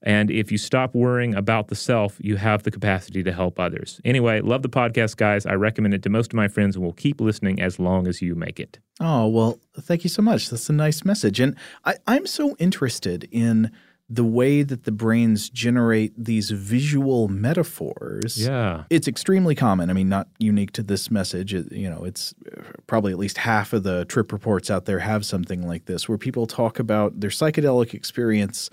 [0.04, 4.00] And if you stop worrying about the self, you have the capacity to help others.
[4.04, 5.46] Anyway, love the podcast, guys.
[5.46, 8.20] I recommend it to most of my friends and will keep listening as long as
[8.20, 8.78] you make it.
[9.00, 10.50] Oh, well, thank you so much.
[10.50, 11.40] That's a nice message.
[11.40, 13.72] And I, I'm so interested in
[14.10, 18.36] the way that the brains generate these visual metaphors.
[18.36, 18.84] Yeah.
[18.90, 19.88] It's extremely common.
[19.88, 21.54] I mean, not unique to this message.
[21.54, 24.98] It, you know, it's uh, probably at least half of the trip reports out there
[24.98, 28.68] have something like this where people talk about their psychedelic experience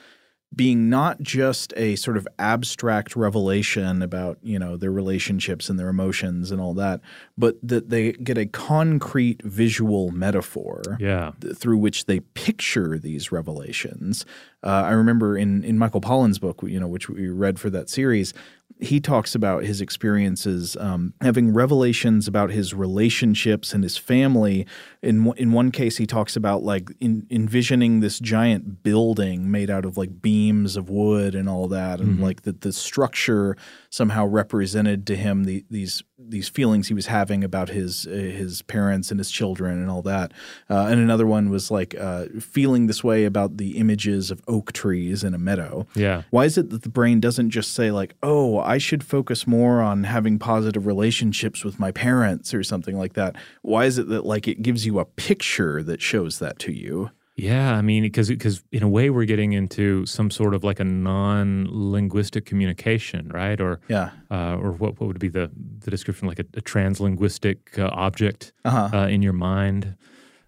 [0.54, 5.88] being not just a sort of abstract revelation about you know their relationships and their
[5.88, 7.00] emotions and all that,
[7.38, 11.32] but that they get a concrete visual metaphor yeah.
[11.40, 14.26] th- through which they picture these revelations.
[14.64, 17.90] Uh, I remember in in Michael Pollan's book, you know, which we read for that
[17.90, 18.34] series,
[18.82, 24.66] he talks about his experiences um, having revelations about his relationships and his family.
[25.04, 29.86] In in one case, he talks about like in, envisioning this giant building made out
[29.86, 32.24] of like beams of wood and all that, and mm-hmm.
[32.24, 33.56] like that the structure
[33.92, 38.62] somehow represented to him the, these these feelings he was having about his uh, his
[38.64, 40.32] parents and his children and all that.
[40.70, 44.72] Uh, and another one was like uh, feeling this way about the images of oak
[44.72, 45.86] trees in a meadow.
[45.94, 46.24] Yeah.
[46.32, 49.82] Why is it that the brain doesn't just say like, "Oh, I should focus more
[49.82, 53.36] on having positive relationships with my parents" or something like that?
[53.64, 57.12] Why is it that like it gives you a picture that shows that to you?
[57.36, 60.80] Yeah, I mean, because because in a way we're getting into some sort of like
[60.80, 63.60] a non-linguistic communication, right?
[63.60, 67.78] Or yeah, uh, or what what would be the the description like a, a translinguistic
[67.78, 68.90] uh, object uh-huh.
[68.98, 69.98] uh, in your mind?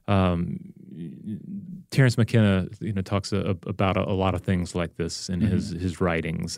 [0.08, 0.74] Um,
[1.90, 5.40] Terence McKenna, you know, talks a, about a, a, lot of things like this in
[5.40, 5.52] mm-hmm.
[5.52, 6.58] his his writings.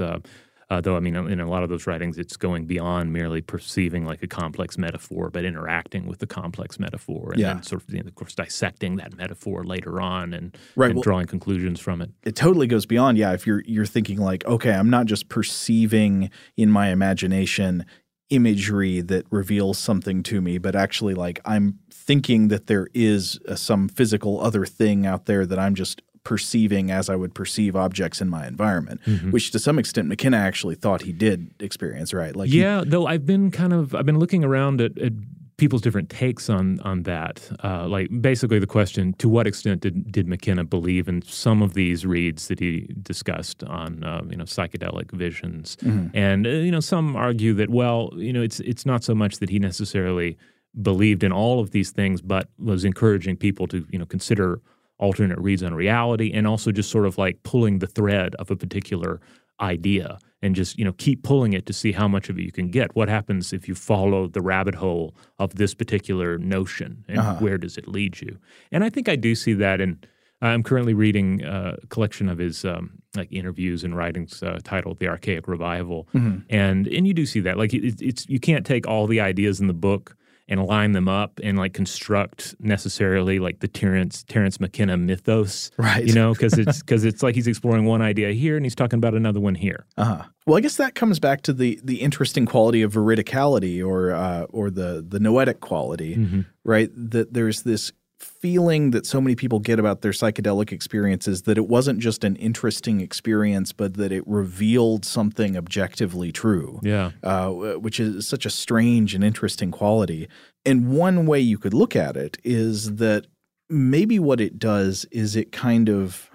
[0.70, 3.42] Uh, uh, though I mean, in a lot of those writings, it's going beyond merely
[3.42, 7.54] perceiving like a complex metaphor, but interacting with the complex metaphor, and yeah.
[7.54, 10.88] then sort of, you know, of course, dissecting that metaphor later on and, right.
[10.88, 12.12] and well, drawing conclusions from it.
[12.24, 13.18] It totally goes beyond.
[13.18, 17.86] Yeah, if you're you're thinking like, okay, I'm not just perceiving in my imagination
[18.30, 23.56] imagery that reveals something to me, but actually, like, I'm thinking that there is a,
[23.56, 28.20] some physical other thing out there that I'm just perceiving as I would perceive objects
[28.20, 29.32] in my environment, mm-hmm.
[29.32, 32.36] which to some extent McKenna actually thought he did experience, right?
[32.36, 35.14] Like Yeah, he, though I've been kind of I've been looking around at, at
[35.58, 37.50] people's different takes on on that.
[37.64, 41.76] Uh, like basically the question: To what extent did did McKenna believe in some of
[41.76, 45.78] these reads that he discussed on uh, you know psychedelic visions?
[45.78, 46.18] Mm-hmm.
[46.18, 49.38] And uh, you know some argue that well you know it's it's not so much
[49.38, 50.38] that he necessarily
[50.82, 54.60] believed in all of these things, but was encouraging people to you know consider
[54.98, 58.56] alternate reads on reality and also just sort of like pulling the thread of a
[58.56, 59.20] particular
[59.60, 62.52] idea and just you know keep pulling it to see how much of it you
[62.52, 67.20] can get what happens if you follow the rabbit hole of this particular notion and
[67.20, 67.36] uh-huh.
[67.40, 68.38] where does it lead you
[68.72, 70.06] and i think i do see that and
[70.42, 75.08] i'm currently reading a collection of his um, like interviews and writings uh, titled the
[75.08, 76.40] archaic revival mm-hmm.
[76.50, 79.60] and and you do see that like it, it's you can't take all the ideas
[79.60, 80.18] in the book
[80.48, 86.06] and line them up and like construct necessarily like the Terence Terence McKenna mythos, right?
[86.06, 88.98] You know, because it's because it's like he's exploring one idea here and he's talking
[88.98, 89.86] about another one here.
[89.98, 90.24] Uh-huh.
[90.46, 94.44] Well, I guess that comes back to the the interesting quality of veridicality or uh,
[94.50, 96.42] or the the noetic quality, mm-hmm.
[96.64, 96.90] right?
[96.94, 97.92] That there's this
[98.26, 102.36] feeling that so many people get about their psychedelic experiences that it wasn't just an
[102.36, 106.80] interesting experience, but that it revealed something objectively true.
[106.84, 107.12] Yeah.
[107.24, 110.28] Uh, which is such a strange and interesting quality.
[110.66, 113.28] And one way you could look at it is that
[113.70, 116.30] maybe what it does is it kind of.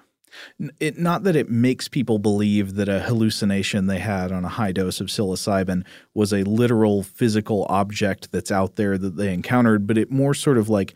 [0.78, 4.70] It, not that it makes people believe that a hallucination they had on a high
[4.70, 5.84] dose of psilocybin
[6.14, 10.56] was a literal physical object that's out there that they encountered, but it more sort
[10.56, 10.94] of like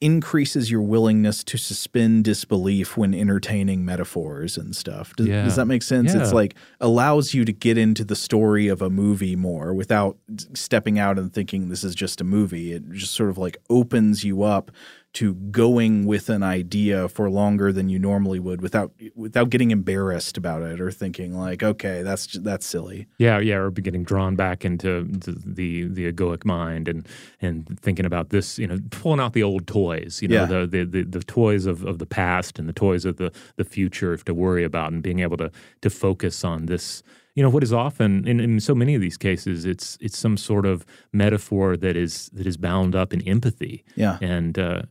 [0.00, 5.14] increases your willingness to suspend disbelief when entertaining metaphors and stuff.
[5.16, 5.44] Does, yeah.
[5.44, 6.14] does that make sense?
[6.14, 6.22] Yeah.
[6.22, 10.16] It's like allows you to get into the story of a movie more without
[10.54, 12.72] stepping out and thinking this is just a movie.
[12.72, 14.70] It just sort of like opens you up
[15.12, 20.36] to going with an idea for longer than you normally would without without getting embarrassed
[20.36, 23.06] about it or thinking like okay that's that's silly.
[23.18, 27.08] Yeah yeah or getting drawn back into the the egoic mind and
[27.40, 30.46] and thinking about this you know pulling out the old toys you know yeah.
[30.46, 33.64] the, the, the the toys of, of the past and the toys of the the
[33.64, 35.50] future to worry about and being able to
[35.80, 37.02] to focus on this.
[37.34, 40.36] You know what is often in, in, so many of these cases it's it's some
[40.36, 43.84] sort of metaphor that is that is bound up in empathy.
[43.94, 44.18] Yeah.
[44.20, 44.82] And uh,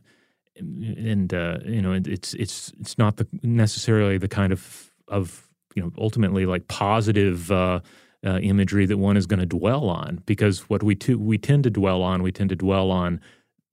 [0.60, 5.82] and uh, you know it's it's it's not the necessarily the kind of of you
[5.82, 7.80] know ultimately like positive uh,
[8.24, 11.64] uh, imagery that one is going to dwell on because what we to, we tend
[11.64, 13.20] to dwell on we tend to dwell on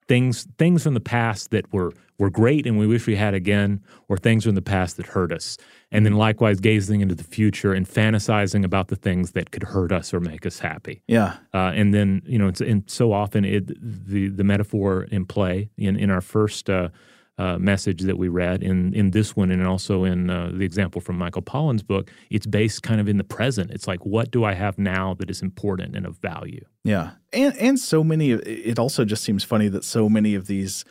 [0.07, 3.81] things things from the past that were were great and we wish we had again,
[4.07, 5.57] or things from the past that hurt us.
[5.91, 9.91] And then likewise gazing into the future and fantasizing about the things that could hurt
[9.91, 11.03] us or make us happy.
[11.07, 11.37] Yeah.
[11.53, 15.69] Uh, and then you know, it's and so often it the the metaphor in play
[15.77, 16.69] in in our first.
[16.69, 16.89] Uh,
[17.37, 20.99] uh, message that we read in in this one and also in uh, the example
[21.01, 23.71] from Michael Pollan's book, it's based kind of in the present.
[23.71, 26.65] It's like, what do I have now that is important and of value?
[26.83, 28.31] Yeah, and and so many.
[28.31, 30.83] It also just seems funny that so many of these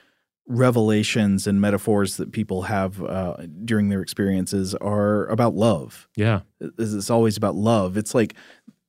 [0.49, 6.09] revelations and metaphors that people have uh, during their experiences are about love.
[6.17, 7.97] Yeah, it's always about love.
[7.97, 8.35] It's like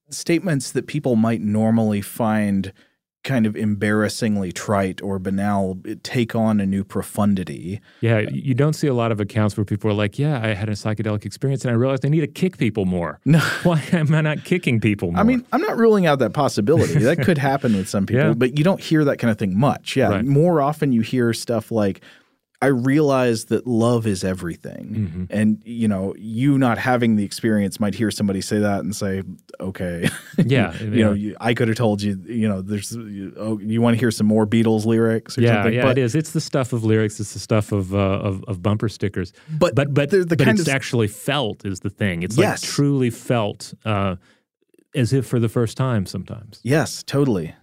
[0.09, 2.71] statements that people might normally find
[3.27, 7.81] kind of embarrassingly trite or banal take on a new profundity.
[7.99, 10.69] Yeah, you don't see a lot of accounts where people are like, "Yeah, I had
[10.69, 14.15] a psychedelic experience and I realized I need to kick people more." No, why am
[14.15, 15.19] I not kicking people more?
[15.19, 16.99] I mean, I'm not ruling out that possibility.
[16.99, 18.33] that could happen with some people, yeah.
[18.33, 19.97] but you don't hear that kind of thing much.
[19.97, 20.25] Yeah, right.
[20.25, 21.99] more often you hear stuff like
[22.59, 24.87] I realized that love is everything.
[24.89, 25.23] Mm-hmm.
[25.29, 29.21] And, you know, you not having the experience might hear somebody say that and say,
[29.59, 30.09] okay.
[30.37, 30.77] Yeah.
[30.79, 31.05] you yeah.
[31.05, 33.99] know, you, I could have told you, you know, there's, you, oh, you want to
[33.99, 35.73] hear some more Beatles lyrics or yeah, something?
[35.73, 36.15] Yeah, but, it is.
[36.15, 37.19] It's the stuff of lyrics.
[37.19, 39.33] It's the stuff of, uh, of, of, bumper stickers.
[39.49, 42.21] But, but, but, the, the but it's of, actually felt is the thing.
[42.23, 42.63] It's yes.
[42.63, 44.17] like truly felt uh,
[44.95, 46.59] as if for the first time sometimes.
[46.63, 47.55] Yes, totally.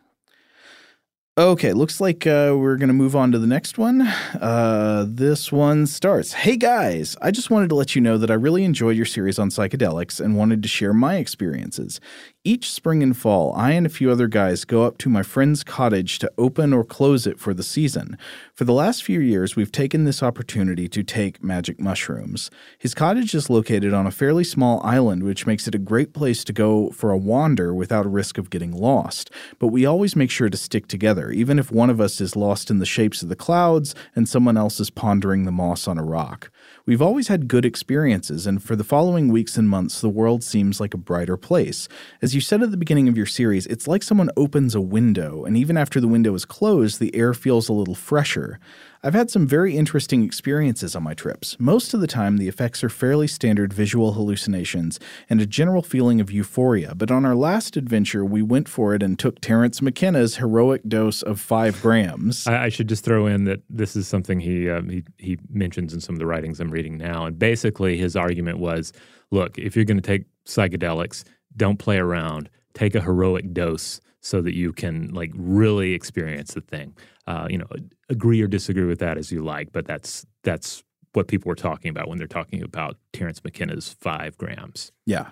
[1.37, 4.03] Okay, looks like uh, we're going to move on to the next one.
[4.03, 8.35] Uh, this one starts Hey guys, I just wanted to let you know that I
[8.35, 12.01] really enjoyed your series on psychedelics and wanted to share my experiences.
[12.47, 15.65] Each spring and fall, I and a few other guys go up to my friend's
[15.65, 18.19] cottage to open or close it for the season.
[18.53, 22.51] For the last few years, we've taken this opportunity to take magic mushrooms.
[22.79, 26.45] His cottage is located on a fairly small island, which makes it a great place
[26.45, 29.31] to go for a wander without a risk of getting lost.
[29.59, 32.71] But we always make sure to stick together, even if one of us is lost
[32.71, 36.05] in the shapes of the clouds and someone else is pondering the moss on a
[36.05, 36.51] rock.
[36.87, 40.81] We've always had good experiences, and for the following weeks and months, the world seems
[40.81, 41.89] like a brighter place.
[42.21, 45.47] As you said at the beginning of your series, it's like someone opens a window,
[45.47, 48.61] and even after the window is closed, the air feels a little fresher.
[49.05, 51.59] I've had some very interesting experiences on my trips.
[51.61, 54.99] Most of the time, the effects are fairly standard visual hallucinations
[55.29, 59.03] and a general feeling of euphoria, but on our last adventure, we went for it
[59.03, 62.47] and took Terence McKenna's heroic dose of five grams.
[62.47, 65.93] I, I should just throw in that this is something he, um, he, he mentions
[65.93, 67.27] in some of the writings I'm reading now.
[67.27, 68.95] And basically, his argument was
[69.31, 71.25] look, if you're going to take psychedelics,
[71.59, 76.63] don't play around, take a heroic dose so that you can like really experience the
[76.63, 76.97] thing.
[77.27, 77.67] Uh, you know,
[78.11, 80.83] agree or disagree with that as you like, but that's that's
[81.15, 84.93] what people were talking about when they're talking about Terence McKenna's five grams.
[85.07, 85.31] Yeah.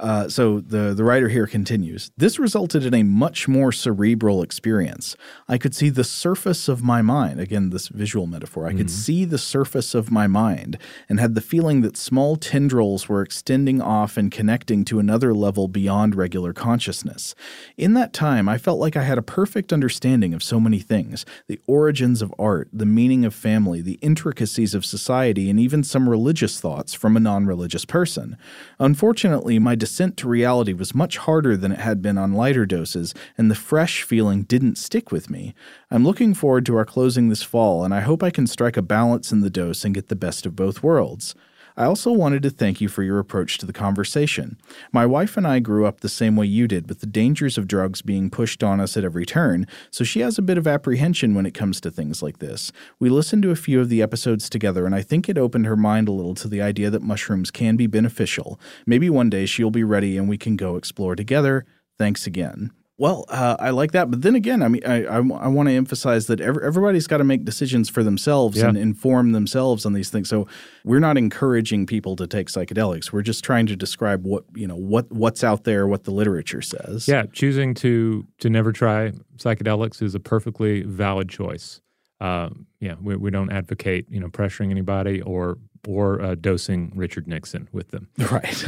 [0.00, 5.16] Uh, so the, the writer here continues This resulted in a much more cerebral experience.
[5.46, 7.38] I could see the surface of my mind.
[7.38, 8.66] Again, this visual metaphor.
[8.66, 8.78] I mm-hmm.
[8.78, 10.78] could see the surface of my mind
[11.08, 15.68] and had the feeling that small tendrils were extending off and connecting to another level
[15.68, 17.36] beyond regular consciousness.
[17.76, 21.24] In that time, I felt like I had a perfect understanding of so many things
[21.46, 26.08] the origins of art, the meaning of family, the intricacies of society, and even some
[26.08, 28.36] religious thoughts from a non religious person.
[28.80, 33.12] Unfortunately, my descent to reality was much harder than it had been on lighter doses,
[33.36, 35.54] and the fresh feeling didn't stick with me.
[35.90, 38.82] I'm looking forward to our closing this fall, and I hope I can strike a
[38.82, 41.34] balance in the dose and get the best of both worlds.
[41.76, 44.58] I also wanted to thank you for your approach to the conversation.
[44.92, 47.66] My wife and I grew up the same way you did, with the dangers of
[47.66, 51.34] drugs being pushed on us at every turn, so she has a bit of apprehension
[51.34, 52.70] when it comes to things like this.
[53.00, 55.76] We listened to a few of the episodes together, and I think it opened her
[55.76, 58.60] mind a little to the idea that mushrooms can be beneficial.
[58.86, 61.66] Maybe one day she'll be ready and we can go explore together.
[61.98, 62.70] Thanks again.
[62.96, 65.74] Well, uh, I like that, but then again, I mean, I I, I want to
[65.74, 68.68] emphasize that every, everybody's got to make decisions for themselves yeah.
[68.68, 70.28] and inform themselves on these things.
[70.28, 70.46] So
[70.84, 73.12] we're not encouraging people to take psychedelics.
[73.12, 76.62] We're just trying to describe what you know what what's out there, what the literature
[76.62, 77.08] says.
[77.08, 81.80] Yeah, choosing to to never try psychedelics is a perfectly valid choice.
[82.20, 87.26] Uh, yeah, we, we don't advocate you know pressuring anybody or or uh, dosing Richard
[87.26, 88.08] Nixon with them.
[88.30, 88.64] Right.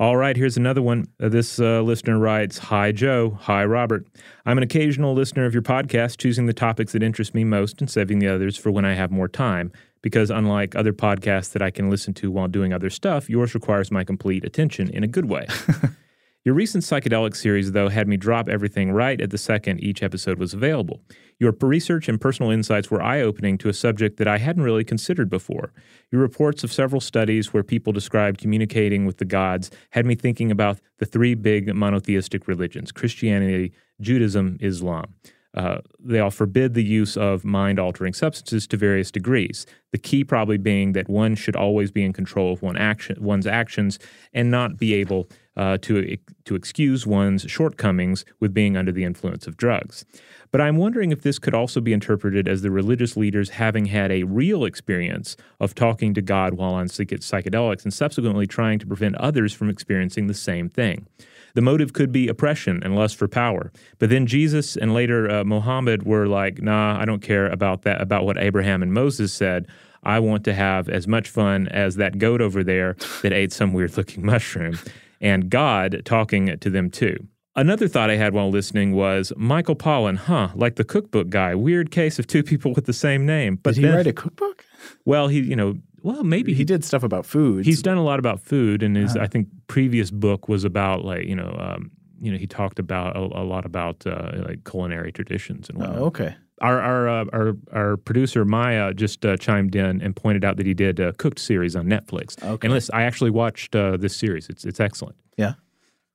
[0.00, 1.06] All right, here's another one.
[1.22, 3.38] Uh, this uh, listener writes Hi, Joe.
[3.42, 4.04] Hi, Robert.
[4.44, 7.88] I'm an occasional listener of your podcast, choosing the topics that interest me most and
[7.88, 9.70] saving the others for when I have more time.
[10.02, 13.92] Because unlike other podcasts that I can listen to while doing other stuff, yours requires
[13.92, 15.46] my complete attention in a good way.
[16.44, 20.38] Your recent psychedelic series, though, had me drop everything right at the second each episode
[20.38, 21.00] was available.
[21.38, 24.84] Your research and personal insights were eye opening to a subject that I hadn't really
[24.84, 25.72] considered before.
[26.12, 30.50] Your reports of several studies where people described communicating with the gods had me thinking
[30.50, 33.72] about the three big monotheistic religions Christianity,
[34.02, 35.14] Judaism, Islam.
[35.54, 39.66] Uh, they all forbid the use of mind altering substances to various degrees.
[39.92, 43.46] The key probably being that one should always be in control of one action, one's
[43.46, 43.98] actions
[44.32, 49.46] and not be able uh, to, to excuse one's shortcomings with being under the influence
[49.46, 50.04] of drugs.
[50.50, 54.12] But I'm wondering if this could also be interpreted as the religious leaders having had
[54.12, 59.16] a real experience of talking to God while on psychedelics and subsequently trying to prevent
[59.16, 61.06] others from experiencing the same thing.
[61.54, 63.72] The motive could be oppression and lust for power.
[63.98, 68.00] But then Jesus and later uh, Muhammad were like, nah, I don't care about that,
[68.00, 69.66] about what Abraham and Moses said.
[70.02, 73.72] I want to have as much fun as that goat over there that ate some
[73.72, 74.78] weird looking mushroom.
[75.24, 77.16] And God talking to them too.
[77.56, 80.50] Another thought I had while listening was Michael Pollan, huh?
[80.54, 81.54] Like the cookbook guy.
[81.54, 83.56] Weird case of two people with the same name.
[83.62, 84.66] But did he then, write a cookbook?
[85.06, 87.64] Well, he, you know, well, maybe he, he, did stuff about food.
[87.64, 89.24] He's done a lot about food, and his uh-huh.
[89.24, 93.16] I think previous book was about like you know um, you know he talked about
[93.16, 95.98] a, a lot about uh, like culinary traditions and whatnot.
[95.98, 96.36] Oh, okay.
[96.60, 100.66] Our our uh, our our producer Maya just uh, chimed in and pointed out that
[100.66, 102.42] he did a cooked series on Netflix.
[102.42, 102.66] Okay.
[102.66, 104.48] And listen, I actually watched uh, this series.
[104.48, 105.16] It's it's excellent.
[105.36, 105.54] Yeah.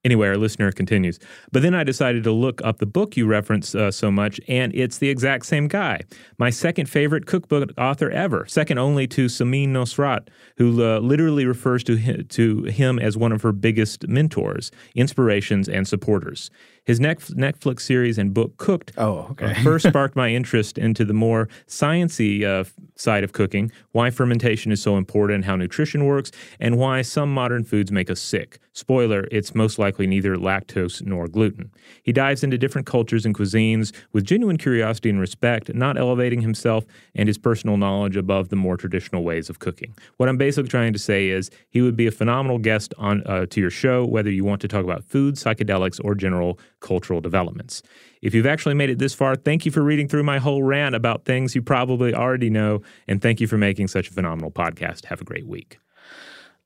[0.05, 1.19] Anyway, our listener continues.
[1.51, 4.73] But then I decided to look up the book you reference uh, so much, and
[4.73, 6.01] it's the exact same guy.
[6.37, 11.83] My second favorite cookbook author ever, second only to Samin Nosrat, who uh, literally refers
[11.83, 16.49] to him, to him as one of her biggest mentors, inspirations, and supporters.
[16.89, 19.51] His Netflix series and book Cooked oh, okay.
[19.51, 22.63] uh, first sparked my interest into the more sciency uh,
[22.95, 27.63] side of cooking, why fermentation is so important, how nutrition works, and why some modern
[27.63, 28.57] foods make us sick.
[28.73, 31.69] Spoiler, it's most likely neither lactose nor gluten.
[32.01, 36.85] He dives into different cultures and cuisines with genuine curiosity and respect, not elevating himself
[37.13, 39.93] and his personal knowledge above the more traditional ways of cooking.
[40.17, 43.45] What I'm basically trying to say is he would be a phenomenal guest on uh,
[43.47, 47.81] to your show, whether you want to talk about food, psychedelics, or general cultural developments.
[48.21, 50.95] If you've actually made it this far, thank you for reading through my whole rant
[50.95, 55.05] about things you probably already know, and thank you for making such a phenomenal podcast.
[55.05, 55.79] Have a great week.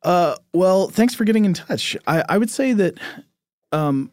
[0.04, 1.96] Uh, well, thanks for getting in touch.
[2.08, 3.00] I, I would say that
[3.72, 4.12] um,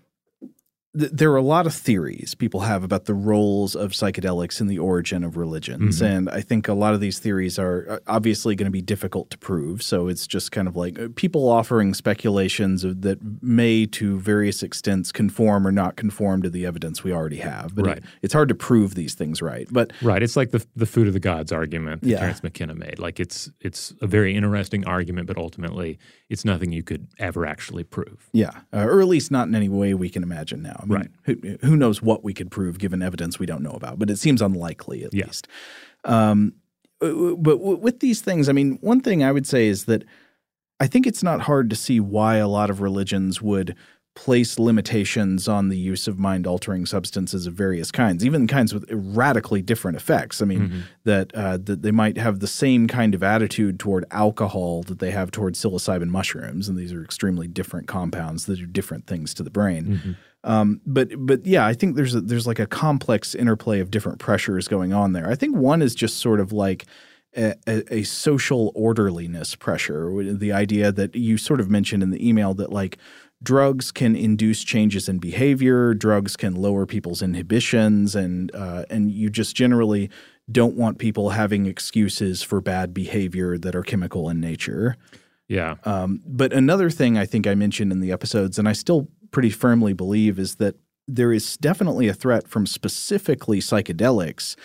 [0.99, 4.67] th- there are a lot of theories people have about the roles of psychedelics in
[4.67, 5.97] the origin of religions.
[5.97, 6.05] Mm-hmm.
[6.05, 9.31] And I think a lot of these theories are uh, obviously going to be difficult
[9.31, 9.83] to prove.
[9.83, 15.13] So it's just kind of like uh, people offering speculations that may, to various extents,
[15.13, 17.75] conform or not conform to the evidence we already have.
[17.75, 17.99] But right.
[17.99, 19.69] it, it's hard to prove these things right.
[19.71, 22.21] But right, it's like the the food of the gods argument that yeah.
[22.21, 22.99] Terence McKenna made.
[22.99, 27.85] Like it's it's a very interesting argument, but ultimately it's nothing you could ever actually
[27.85, 28.29] prove.
[28.33, 30.80] Yeah, uh, or at least not in any way we can imagine now.
[30.83, 31.11] I mean, right.
[31.25, 33.99] Who, who, knows what we could prove given evidence we don't know about?
[33.99, 35.27] But it seems unlikely at yeah.
[35.27, 35.49] least.
[36.05, 36.55] Um,
[37.01, 40.05] uh, but with these things, I mean, one thing I would say is that
[40.79, 43.77] I think it's not hard to see why a lot of religions would
[44.17, 48.85] place limitations on the use of mind altering substances of various kinds, even kinds with
[48.91, 50.43] radically different effects.
[50.43, 50.81] I mean, mm-hmm.
[51.05, 55.11] that uh, that they might have the same kind of attitude toward alcohol that they
[55.13, 59.43] have toward psilocybin mushrooms, and these are extremely different compounds that do different things to
[59.43, 59.85] the brain.
[59.85, 60.13] Mm-hmm.
[60.45, 64.19] Um, but but yeah, I think there's a, there's like a complex interplay of different
[64.19, 65.29] pressures going on there.
[65.31, 66.87] I think one is just sort of like
[67.37, 70.11] a, a, social orderliness pressure.
[70.35, 72.99] The idea that you sort of mentioned in the email that like
[73.43, 79.31] drugs can induce changes in behavior, drugs can lower people's inhibitions, and uh, and you
[79.31, 80.11] just generally
[80.51, 84.97] don't want people having excuses for bad behavior that are chemical in nature.
[85.49, 85.77] Yeah.
[85.85, 89.51] Um, but another thing I think I mentioned in the episodes, and I still pretty
[89.51, 90.77] firmly believe, is that
[91.07, 94.57] there is definitely a threat from specifically psychedelics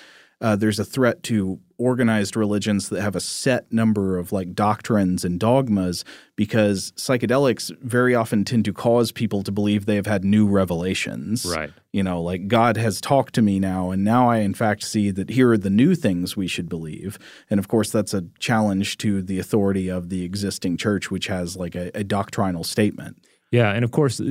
[0.42, 5.24] uh, there's a threat to organized religions that have a set number of like doctrines
[5.24, 6.04] and dogmas
[6.36, 11.46] because psychedelics very often tend to cause people to believe they have had new revelations.
[11.46, 11.72] Right.
[11.94, 15.10] You know, like God has talked to me now, and now I in fact see
[15.12, 17.18] that here are the new things we should believe.
[17.50, 21.56] And of course, that's a challenge to the authority of the existing church, which has
[21.56, 23.26] like a, a doctrinal statement.
[23.52, 23.72] Yeah.
[23.72, 24.22] And of course,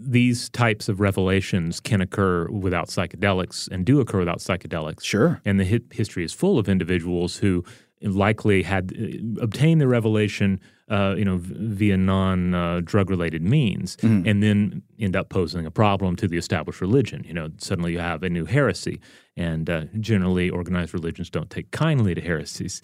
[0.00, 5.04] these types of revelations can occur without psychedelics and do occur without psychedelics.
[5.04, 5.40] Sure.
[5.44, 7.64] And the hi- history is full of individuals who
[8.02, 13.42] likely had uh, obtained the revelation, uh, you know, v- via non uh, drug related
[13.42, 14.26] means, mm-hmm.
[14.26, 17.22] and then end up posing a problem to the established religion.
[17.26, 19.00] You know, suddenly you have a new heresy,
[19.40, 22.82] and uh, generally organized religions don't take kindly to heresies,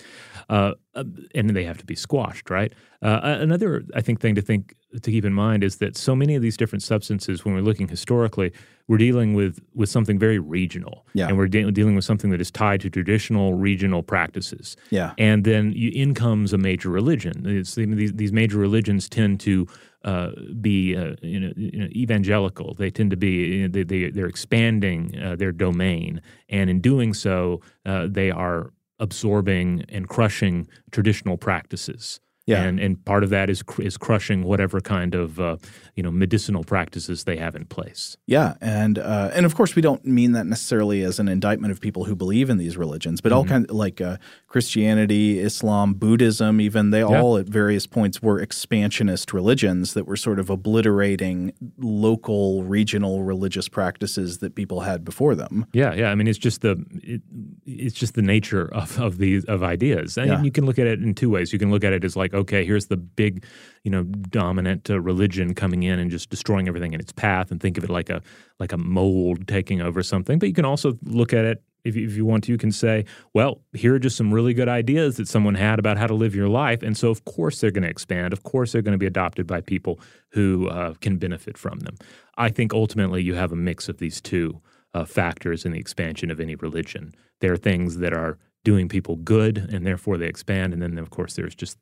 [0.49, 1.05] uh, uh,
[1.35, 2.49] and they have to be squashed.
[2.49, 2.73] Right.
[3.03, 6.43] another, I think, thing to think to keep in mind is that so many of
[6.43, 8.53] these different substances, when we're looking historically,
[8.89, 11.29] we're dealing with with something very regional, yeah.
[11.29, 14.77] and we're de- dealing with something that is tied to traditional regional practices.
[14.91, 17.45] Yeah, and then you, in comes a major religion.
[17.45, 19.67] It's, these, these major religions tend to
[20.07, 20.31] uh,
[20.61, 22.75] be uh, you, know, you, know, evangelical.
[22.75, 26.81] They tend to be you know, they, they are expanding uh, their domain, and in
[26.81, 32.21] doing so, uh, they are absorbing and crushing traditional practices.
[32.47, 32.62] Yeah.
[32.62, 35.57] And, and part of that is is crushing whatever kind of uh,
[35.97, 38.16] you know medicinal practices they have in place.
[38.26, 41.80] Yeah, and uh, and of course we don't mean that necessarily as an indictment of
[41.80, 43.38] people who believe in these religions, but mm-hmm.
[43.38, 47.20] all kind of like uh, Christianity, Islam, Buddhism, even they yeah.
[47.20, 53.68] all at various points were expansionist religions that were sort of obliterating local, regional religious
[53.68, 55.66] practices that people had before them.
[55.72, 56.12] Yeah, yeah.
[56.12, 57.22] I mean, it's just the it,
[57.64, 60.42] it's just the nature of of these of ideas, and yeah.
[60.42, 61.53] you can look at it in two ways.
[61.53, 63.45] You can look at it as like okay, here's the big,
[63.82, 67.61] you know, dominant uh, religion coming in and just destroying everything in its path, and
[67.61, 68.22] think of it like a
[68.61, 70.39] like a mold taking over something.
[70.39, 72.72] But you can also look at it if you, if you want to, you can
[72.72, 76.14] say, well, here are just some really good ideas that someone had about how to
[76.14, 76.82] live your life.
[76.82, 78.32] And so, of course, they're going to expand.
[78.32, 81.97] Of course, they're going to be adopted by people who uh, can benefit from them.
[82.37, 84.61] I think ultimately you have a mix of these two
[84.95, 87.14] uh, factors in the expansion of any religion.
[87.41, 90.72] There are things that are doing people good and therefore they expand.
[90.72, 91.78] And then, of course, there's just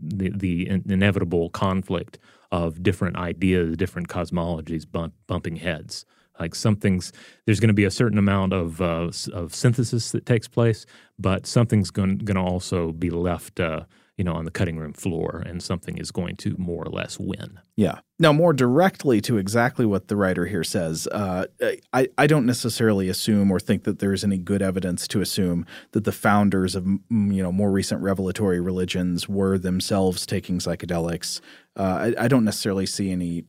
[0.00, 2.18] the, the inevitable conflict
[2.50, 6.04] of different ideas, different cosmologies bump, bumping heads.
[6.38, 7.12] Like something's
[7.44, 10.86] there's going to be a certain amount of uh, of synthesis that takes place,
[11.18, 13.80] but something's going to also be left, uh,
[14.16, 17.18] you know, on the cutting room floor, and something is going to more or less
[17.18, 17.58] win.
[17.74, 21.46] Yeah, Now, more directly to exactly what the writer here says, uh,
[21.92, 26.02] I, I don't necessarily assume or think that there's any good evidence to assume that
[26.02, 31.40] the founders of you know more recent revelatory religions were themselves taking psychedelics.
[31.76, 33.44] Uh, I, I don't necessarily see any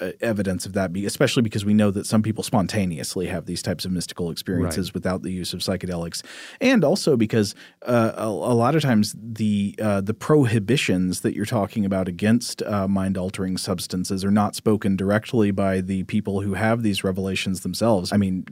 [0.00, 3.84] uh, evidence of that, especially because we know that some people spontaneously have these types
[3.84, 4.94] of mystical experiences right.
[4.94, 6.22] without the use of psychedelics,
[6.60, 7.54] and also because
[7.86, 12.62] uh, a, a, lot of times the uh, the prohibitions that you're talking about against
[12.62, 17.60] uh, mind altering substances are not spoken directly by the people who have these revelations
[17.60, 18.12] themselves.
[18.12, 18.46] I mean,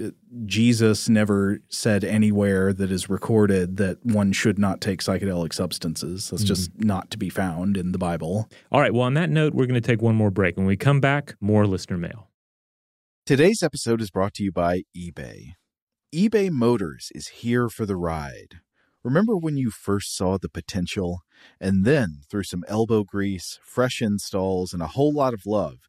[0.46, 6.30] Jesus never said anywhere that is recorded that one should not take psychedelic substances.
[6.30, 6.48] That's mm-hmm.
[6.48, 8.48] just not to be found in the Bible.
[8.70, 8.94] All right.
[8.94, 10.56] Well, on that note, we're going to take one more break.
[10.56, 12.30] When we come back, more listener mail.
[13.26, 15.52] Today's episode is brought to you by eBay.
[16.14, 18.60] eBay Motors is here for the ride.
[19.04, 21.20] Remember when you first saw the potential?
[21.60, 25.88] And then, through some elbow grease, fresh installs, and a whole lot of love,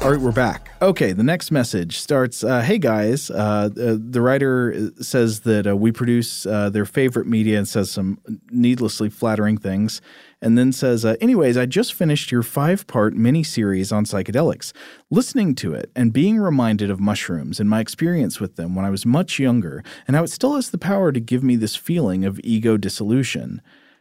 [0.00, 0.70] All right, we're back.
[0.80, 5.76] Okay, the next message starts uh, Hey guys, uh, uh, the writer says that uh,
[5.76, 10.00] we produce uh, their favorite media and says some needlessly flattering things,
[10.40, 14.72] and then says, uh, Anyways, I just finished your five part mini series on psychedelics.
[15.10, 18.90] Listening to it and being reminded of mushrooms and my experience with them when I
[18.90, 22.24] was much younger, and how it still has the power to give me this feeling
[22.24, 23.60] of ego dissolution.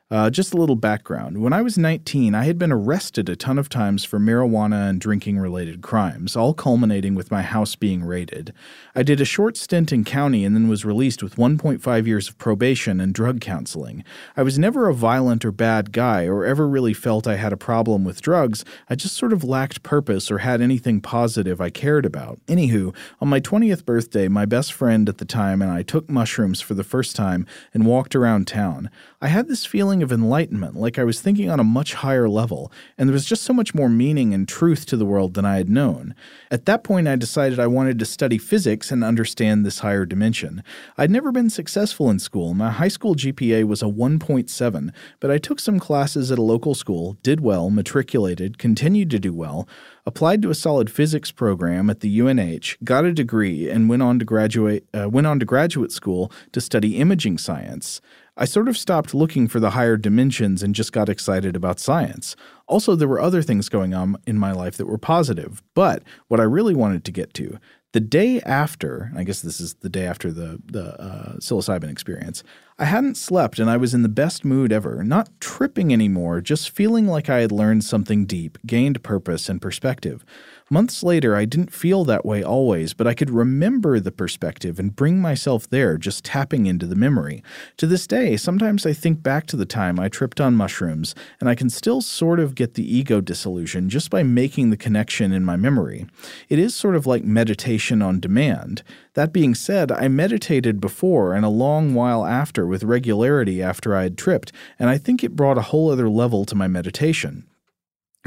[0.09, 1.41] Uh, just a little background.
[1.41, 5.01] When I was 19, I had been arrested a ton of times for marijuana and
[5.01, 8.53] drinking related crimes, all culminating with my house being raided.
[8.95, 12.37] I did a short stint in county and then was released with 1.5 years of
[12.37, 14.05] probation and drug counseling.
[14.37, 17.57] I was never a violent or bad guy or ever really felt I had a
[17.57, 18.63] problem with drugs.
[18.89, 22.39] I just sort of lacked purpose or had anything positive I cared about.
[22.47, 26.61] Anywho, on my 20th birthday, my best friend at the time and I took mushrooms
[26.61, 28.89] for the first time and walked around town.
[29.19, 32.71] I had this feeling of enlightenment, like I was thinking on a much higher level,
[32.99, 35.57] and there was just so much more meaning and truth to the world than I
[35.57, 36.13] had known.
[36.51, 40.63] At that point, I decided I wanted to study physics and understand this higher dimension.
[40.99, 42.53] I'd never been successful in school.
[42.53, 46.75] My high school GPA was a 1.7, but I took some classes at a local
[46.75, 49.67] school, did well, matriculated, continued to do well,
[50.05, 54.19] applied to a solid physics program at the UNH, got a degree, and went on
[54.19, 57.99] to graduate uh, went on to graduate school to study imaging science.
[58.37, 62.35] I sort of stopped looking for the higher dimensions and just got excited about science.
[62.67, 66.39] Also, there were other things going on in my life that were positive, but what
[66.39, 67.59] I really wanted to get to,
[67.93, 72.43] the day after, I guess this is the day after the the uh, psilocybin experience,
[72.77, 76.69] I hadn't slept and I was in the best mood ever, not tripping anymore, just
[76.69, 80.23] feeling like I had learned something deep, gained purpose and perspective.
[80.69, 84.93] Months later, I didn't feel that way always, but I could remember the perspective and
[84.93, 87.41] bring myself there just tapping into the memory.
[87.77, 91.47] To this day, sometimes I think back to the time I tripped on mushrooms, and
[91.47, 95.45] I can still sort of get the ego dissolution just by making the connection in
[95.45, 96.05] my memory.
[96.49, 98.83] It is sort of like meditation on demand.
[99.13, 104.03] That being said, I meditated before and a long while after with regularity after I
[104.03, 107.45] had tripped, and I think it brought a whole other level to my meditation.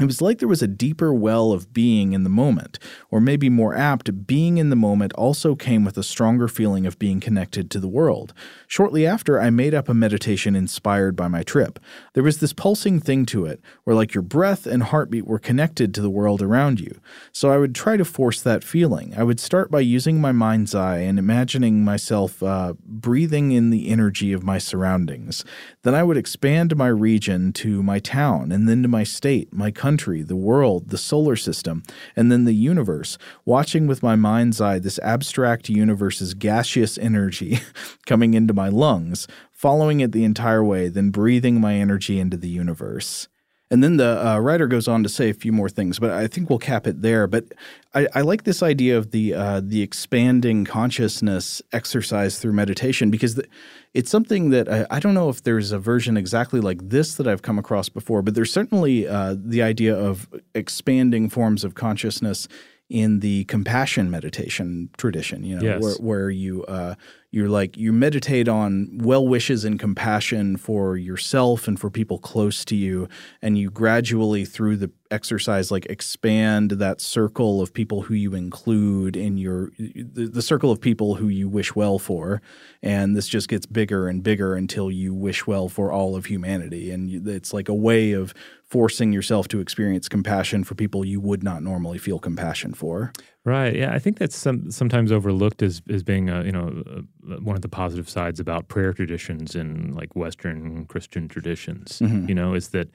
[0.01, 2.79] It was like there was a deeper well of being in the moment,
[3.11, 6.97] or maybe more apt, being in the moment also came with a stronger feeling of
[6.97, 8.33] being connected to the world.
[8.65, 11.77] Shortly after, I made up a meditation inspired by my trip.
[12.13, 15.93] There was this pulsing thing to it, where like your breath and heartbeat were connected
[15.93, 16.99] to the world around you.
[17.31, 19.13] So I would try to force that feeling.
[19.15, 23.89] I would start by using my mind's eye and imagining myself uh, breathing in the
[23.89, 25.45] energy of my surroundings.
[25.83, 29.69] Then I would expand my region to my town, and then to my state, my
[29.69, 31.83] country country, the world, the solar system,
[32.15, 37.59] and then the universe, watching with my mind's eye this abstract universe's gaseous energy
[38.05, 42.47] coming into my lungs, following it the entire way, then breathing my energy into the
[42.47, 43.27] universe.
[43.71, 46.27] And then the uh, writer goes on to say a few more things, but I
[46.27, 47.25] think we'll cap it there.
[47.25, 47.45] But
[47.93, 53.35] I, I like this idea of the uh, the expanding consciousness exercise through meditation because
[53.35, 53.47] the,
[53.93, 57.27] it's something that I, I, don't know if there's a version exactly like this that
[57.27, 62.49] I've come across before, but there's certainly uh, the idea of expanding forms of consciousness
[62.89, 65.45] in the compassion meditation tradition.
[65.45, 65.81] You know, yes.
[65.81, 66.95] where, where you uh,
[67.31, 72.65] you're like you meditate on well wishes and compassion for yourself and for people close
[72.65, 73.07] to you
[73.41, 79.15] and you gradually through the exercise like expand that circle of people who you include
[79.15, 82.41] in your the, the, circle of people who you wish well for.
[82.81, 86.91] And this just gets bigger and bigger until you wish well for all of humanity.
[86.91, 91.43] And it's like a way of forcing yourself to experience compassion for people you would
[91.43, 93.11] not normally feel compassion for
[93.43, 93.75] Right.
[93.75, 97.55] Yeah, I think that's some, sometimes overlooked as as being a, you know a, one
[97.55, 101.99] of the positive sides about prayer traditions in like Western Christian traditions.
[101.99, 102.29] Mm-hmm.
[102.29, 102.89] You know, is that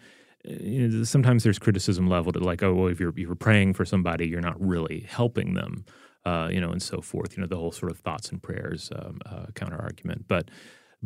[0.45, 3.75] you know, sometimes there's criticism leveled at like, oh, well, if you're if you're praying
[3.75, 5.85] for somebody, you're not really helping them.
[6.25, 7.37] Uh, you know, and so forth.
[7.37, 10.51] You know, the whole sort of thoughts and prayers um, uh, counter argument, but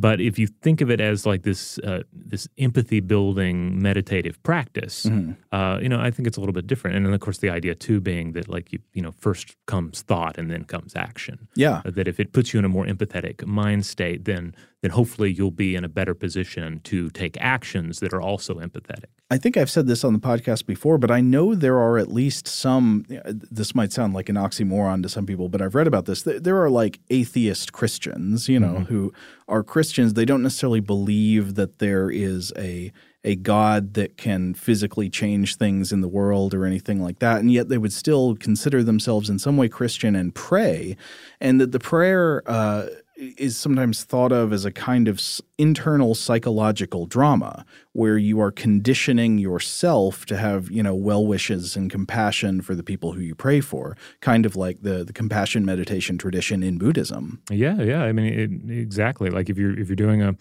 [0.01, 5.05] but if you think of it as like this uh, this empathy building meditative practice,
[5.05, 5.33] mm-hmm.
[5.55, 6.97] uh, you know, I think it's a little bit different.
[6.97, 10.03] And then of course the idea too being that like you you know first comes
[10.03, 11.49] thought and then comes action.
[11.55, 11.83] Yeah.
[11.85, 15.51] that if it puts you in a more empathetic mind state, then then hopefully you'll
[15.51, 19.20] be in a better position to take actions that are also empathetic.
[19.33, 22.13] I think I've said this on the podcast before, but I know there are at
[22.13, 23.07] least some.
[23.09, 26.23] This might sound like an oxymoron to some people, but I've read about this.
[26.23, 28.95] There are like atheist Christians, you know, mm-hmm.
[28.95, 29.13] who
[29.47, 30.15] are Christians.
[30.15, 35.93] They don't necessarily believe that there is a a god that can physically change things
[35.93, 37.39] in the world or anything like that.
[37.41, 40.97] And yet they would still consider themselves in some way Christian and pray.
[41.39, 42.87] And that the prayer uh,
[43.21, 45.21] is sometimes thought of as a kind of
[45.59, 51.91] internal psychological drama where you are conditioning yourself to have you know well wishes and
[51.91, 56.17] compassion for the people who you pray for kind of like the the compassion meditation
[56.17, 60.23] tradition in buddhism yeah yeah i mean it, exactly like if you're if you're doing
[60.23, 60.35] a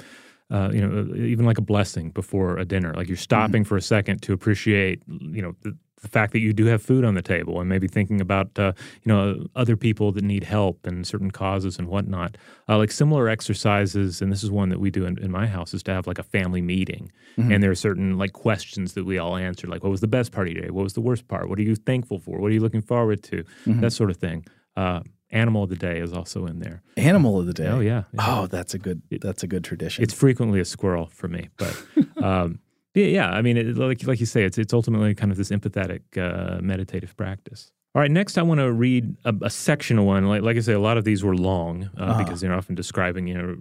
[0.51, 2.91] uh, you know, even like a blessing before a dinner.
[2.95, 3.69] Like you're stopping mm-hmm.
[3.69, 7.03] for a second to appreciate, you know, the, the, fact that you do have food
[7.03, 8.73] on the table, and maybe thinking about, uh,
[9.03, 12.37] you know, other people that need help and certain causes and whatnot.
[12.67, 15.73] Uh, like similar exercises, and this is one that we do in, in my house,
[15.73, 17.51] is to have like a family meeting, mm-hmm.
[17.51, 20.31] and there are certain like questions that we all answer, like what was the best
[20.31, 22.51] part of your day, what was the worst part, what are you thankful for, what
[22.51, 23.81] are you looking forward to, mm-hmm.
[23.81, 24.45] that sort of thing.
[24.75, 26.81] Uh, Animal of the day is also in there.
[26.97, 27.67] Animal of the day.
[27.67, 28.05] Oh yeah.
[28.13, 28.25] yeah.
[28.27, 29.03] Oh, that's a good.
[29.11, 30.03] That's a good tradition.
[30.03, 31.83] It's frequently a squirrel for me, but
[32.17, 32.59] um,
[32.93, 33.29] yeah, yeah.
[33.29, 36.61] I mean, it, like like you say, it's it's ultimately kind of this empathetic uh,
[36.61, 37.71] meditative practice.
[37.95, 40.27] All right, next I want to read a, a sectional one.
[40.27, 42.23] Like, like I say, a lot of these were long uh, uh-huh.
[42.23, 43.57] because they're often describing, you know,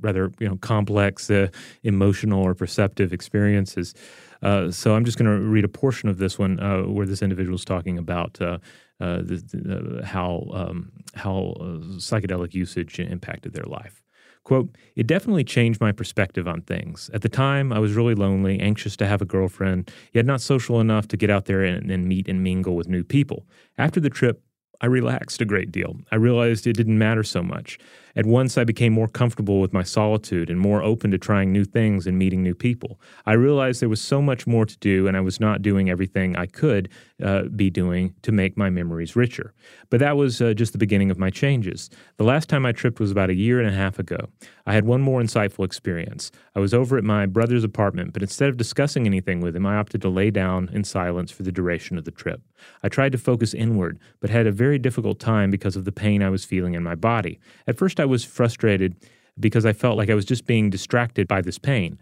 [0.00, 1.48] rather you know complex uh,
[1.82, 3.94] emotional or perceptive experiences.
[4.42, 7.22] Uh, so I'm just going to read a portion of this one uh, where this
[7.22, 8.58] individual is talking about uh,
[9.00, 14.02] uh, the, the, how um, how uh, psychedelic usage impacted their life.
[14.44, 17.10] Quote, it definitely changed my perspective on things.
[17.12, 20.80] At the time, I was really lonely, anxious to have a girlfriend, yet not social
[20.80, 23.46] enough to get out there and, and meet and mingle with new people.
[23.76, 24.42] After the trip,
[24.80, 25.96] I relaxed a great deal.
[26.10, 27.78] I realized it didn't matter so much.
[28.16, 31.64] At once, I became more comfortable with my solitude and more open to trying new
[31.64, 33.00] things and meeting new people.
[33.26, 36.36] I realized there was so much more to do, and I was not doing everything
[36.36, 36.88] I could
[37.22, 39.54] uh, be doing to make my memories richer.
[39.90, 41.90] But that was uh, just the beginning of my changes.
[42.16, 44.28] The last time I tripped was about a year and a half ago.
[44.66, 46.30] I had one more insightful experience.
[46.54, 49.76] I was over at my brother's apartment, but instead of discussing anything with him, I
[49.76, 52.40] opted to lay down in silence for the duration of the trip.
[52.82, 56.22] I tried to focus inward, but had a very difficult time because of the pain
[56.22, 57.38] I was feeling in my body.
[57.66, 58.96] At first, I was frustrated
[59.38, 61.98] because I felt like I was just being distracted by this pain.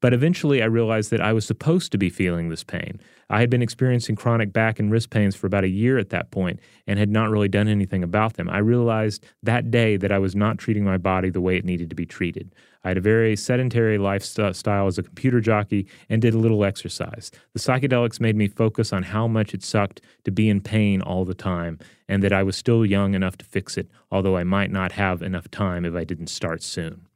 [0.00, 3.00] But eventually, I realized that I was supposed to be feeling this pain.
[3.28, 6.30] I had been experiencing chronic back and wrist pains for about a year at that
[6.30, 8.48] point and had not really done anything about them.
[8.48, 11.90] I realized that day that I was not treating my body the way it needed
[11.90, 12.54] to be treated.
[12.84, 17.32] I had a very sedentary lifestyle as a computer jockey and did a little exercise.
[17.52, 21.24] The psychedelics made me focus on how much it sucked to be in pain all
[21.24, 24.70] the time and that I was still young enough to fix it, although I might
[24.70, 27.07] not have enough time if I didn't start soon.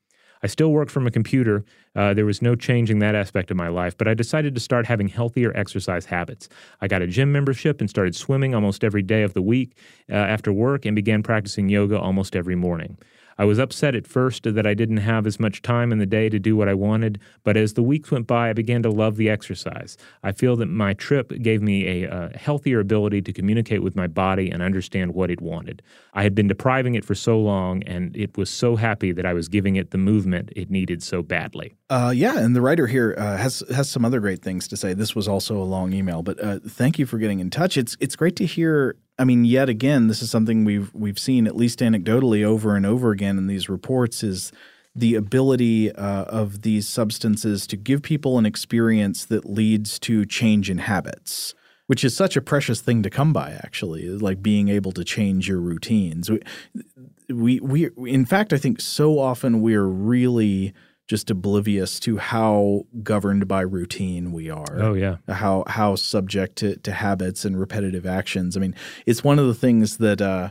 [0.43, 1.64] I still work from a computer.
[1.95, 4.86] Uh, there was no changing that aspect of my life, but I decided to start
[4.86, 6.49] having healthier exercise habits.
[6.80, 9.76] I got a gym membership and started swimming almost every day of the week
[10.11, 12.99] uh, after work and began practicing yoga almost every morning.
[13.39, 16.28] I was upset at first that I didn't have as much time in the day
[16.28, 19.16] to do what I wanted, but as the weeks went by, I began to love
[19.16, 19.97] the exercise.
[20.22, 24.07] I feel that my trip gave me a, a healthier ability to communicate with my
[24.07, 25.83] body and understand what it wanted.
[26.14, 29.33] I had been depriving it for so long, and it was so happy that I
[29.33, 31.74] was giving it the movement it needed so badly.
[31.91, 34.95] Uh, yeah, and the writer here uh, has has some other great things to say.
[34.95, 37.76] This was also a long email, but uh, thank you for getting in touch.
[37.76, 41.47] It's it's great to hear I mean, yet again, this is something we've we've seen
[41.47, 44.51] at least anecdotally over and over again in these reports is
[44.97, 50.68] the ability uh, of these substances to give people an experience that leads to change
[50.68, 51.55] in habits,
[51.87, 53.53] which is such a precious thing to come by.
[53.53, 56.29] Actually, like being able to change your routines.
[56.29, 60.75] We we, we in fact, I think so often we're really
[61.09, 64.80] just oblivious to how governed by routine we are.
[64.80, 65.16] Oh yeah.
[65.28, 68.57] How how subject to, to habits and repetitive actions.
[68.57, 68.74] I mean,
[69.07, 70.50] it's one of the things that uh,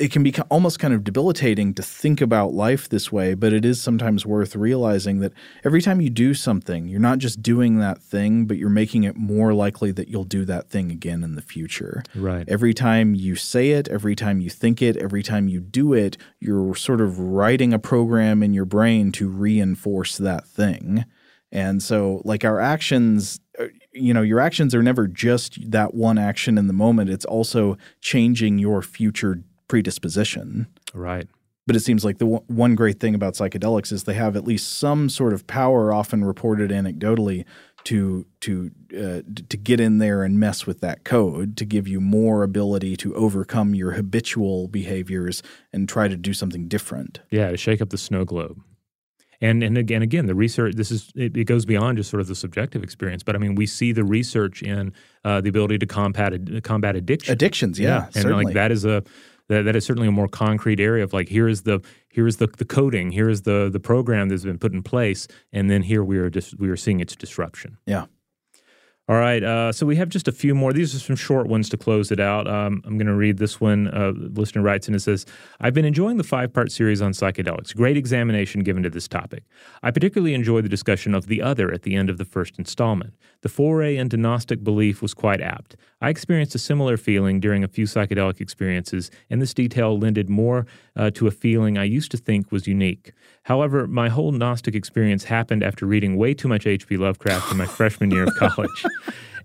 [0.00, 3.66] it can be almost kind of debilitating to think about life this way, but it
[3.66, 8.00] is sometimes worth realizing that every time you do something, you're not just doing that
[8.00, 11.42] thing, but you're making it more likely that you'll do that thing again in the
[11.42, 12.02] future.
[12.14, 12.48] Right.
[12.48, 16.16] Every time you say it, every time you think it, every time you do it,
[16.40, 21.04] you're sort of writing a program in your brain to reinforce that thing.
[21.52, 26.16] And so, like our actions, uh, you know, your actions are never just that one
[26.16, 27.10] action in the moment.
[27.10, 30.66] It's also changing your future predisposition.
[30.92, 31.28] Right.
[31.64, 34.44] But it seems like the w- one great thing about psychedelics is they have at
[34.44, 37.44] least some sort of power, often reported anecdotally,
[37.84, 42.00] to to uh, to get in there and mess with that code to give you
[42.00, 45.40] more ability to overcome your habitual behaviors
[45.72, 47.20] and try to do something different.
[47.30, 48.60] Yeah, to shake up the snow globe.
[49.40, 50.74] And and again, again, the research.
[50.74, 53.54] This is it, it, goes beyond just sort of the subjective experience, but I mean,
[53.54, 54.92] we see the research in
[55.24, 57.32] uh, the ability to combat combat addiction.
[57.32, 58.22] Addictions, yeah, yeah.
[58.22, 59.04] and like that is a
[59.50, 62.36] that, that is certainly a more concrete area of like here is the here is
[62.36, 65.82] the, the coding, here is the the program that's been put in place, and then
[65.82, 67.76] here we are just we are seeing its disruption.
[67.84, 68.06] Yeah.
[69.10, 70.72] All right, uh, so we have just a few more.
[70.72, 72.46] These are some short ones to close it out.
[72.46, 73.88] Um, I'm going to read this one.
[73.88, 75.26] Uh, listener writes and it says,
[75.60, 77.74] I've been enjoying the five part series on psychedelics.
[77.74, 79.42] Great examination given to this topic.
[79.82, 83.14] I particularly enjoy the discussion of the other at the end of the first installment.
[83.40, 85.74] The foray into Gnostic belief was quite apt.
[86.00, 90.66] I experienced a similar feeling during a few psychedelic experiences, and this detail lended more
[90.94, 93.12] uh, to a feeling I used to think was unique.
[93.44, 96.96] However, my whole Gnostic experience happened after reading way too much H.P.
[96.96, 98.84] Lovecraft in my freshman year of college.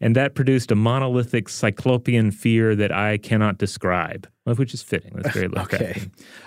[0.02, 5.12] And that produced a monolithic cyclopean fear that I cannot describe which is fitting.
[5.16, 6.04] That's very okay.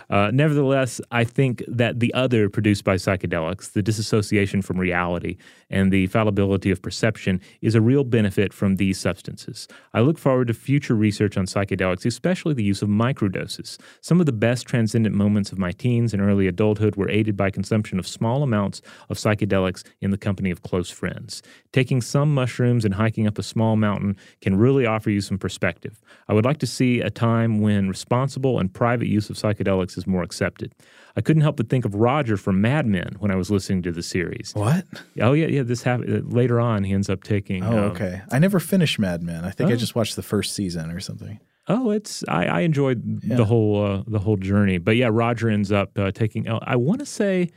[0.09, 5.37] Uh, nevertheless, I think that the other produced by psychedelics, the disassociation from reality
[5.69, 9.67] and the fallibility of perception, is a real benefit from these substances.
[9.93, 13.79] I look forward to future research on psychedelics, especially the use of microdoses.
[14.01, 17.51] Some of the best transcendent moments of my teens and early adulthood were aided by
[17.51, 21.43] consumption of small amounts of psychedelics in the company of close friends.
[21.73, 26.01] Taking some mushrooms and hiking up a small mountain can really offer you some perspective.
[26.29, 30.07] I would like to see a time when responsible and private use of psychedelics is
[30.07, 30.75] more accepted.
[31.17, 33.93] I couldn't help but think of Roger from Mad Men when I was listening to
[33.93, 34.53] the series.
[34.55, 34.85] What?
[35.21, 35.63] Oh yeah, yeah.
[35.63, 36.85] This happened uh, later on.
[36.85, 37.65] He ends up taking.
[37.65, 38.23] Oh, um, okay.
[38.31, 39.45] I never finished Mad Men.
[39.45, 39.73] I think oh.
[39.73, 41.41] I just watched the first season or something.
[41.67, 43.37] Oh, it's I, I enjoyed yeah.
[43.37, 46.49] the whole uh, the whole journey, but yeah, Roger ends up uh, taking.
[46.49, 47.51] I want to say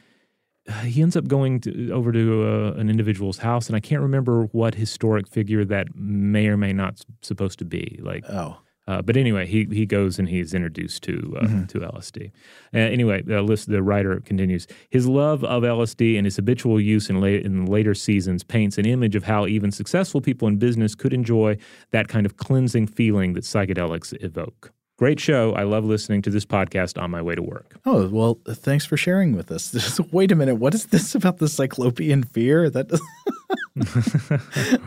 [0.67, 4.01] uh, he ends up going to, over to uh, an individual's house, and I can't
[4.01, 7.99] remember what historic figure that may or may not supposed to be.
[8.01, 8.57] Like, oh,
[8.87, 11.65] uh, but anyway, he he goes and he's introduced to uh, mm-hmm.
[11.65, 12.31] to LSD.
[12.73, 14.67] Uh, anyway, the list the writer continues.
[14.89, 18.85] His love of LSD and his habitual use in late in later seasons paints an
[18.85, 21.57] image of how even successful people in business could enjoy
[21.91, 24.71] that kind of cleansing feeling that psychedelics evoke.
[25.01, 25.53] Great show.
[25.53, 27.79] I love listening to this podcast on my way to work.
[27.87, 29.99] Oh, well, thanks for sharing with us.
[30.11, 30.55] Wait a minute.
[30.55, 32.69] What is this about the cyclopean fear?
[32.69, 32.91] That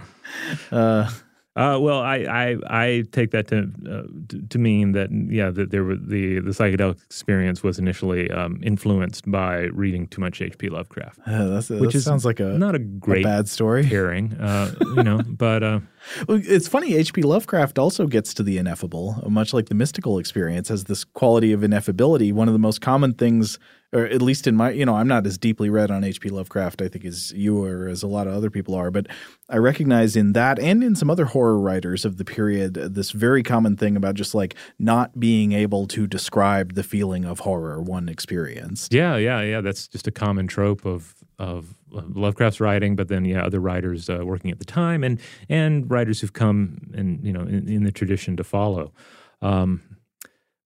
[0.71, 1.11] uh,
[1.57, 4.03] uh, well, I, I I take that to uh,
[4.51, 9.31] to mean that yeah that there were the the psychedelic experience was initially um, influenced
[9.31, 10.69] by reading too much H.P.
[10.69, 14.33] Lovecraft, uh, which that is sounds like a not a great a bad story pairing,
[14.35, 15.21] uh, you know.
[15.29, 15.81] But uh,
[16.29, 16.97] well, it's funny.
[16.97, 17.23] H.P.
[17.23, 21.61] Lovecraft also gets to the ineffable, much like the mystical experience has this quality of
[21.61, 22.33] ineffability.
[22.33, 23.61] One of the most common things
[23.95, 26.29] or at least in my, you know, I'm not as deeply read on H.P.
[26.29, 29.07] Lovecraft, I think, as you or as a lot of other people are, but
[29.49, 33.45] I recognize in that and in some other horror writers of the period this very
[33.45, 38.09] common thing about just like not being able to describe the feeling of horror one
[38.09, 38.93] experienced.
[38.93, 39.61] Yeah, yeah, yeah.
[39.61, 44.23] That's just a common trope of of Lovecraft's writing, but then yeah, other writers uh,
[44.25, 47.93] working at the time and and writers who've come and you know in, in the
[47.93, 48.93] tradition to follow.
[49.41, 49.83] Um,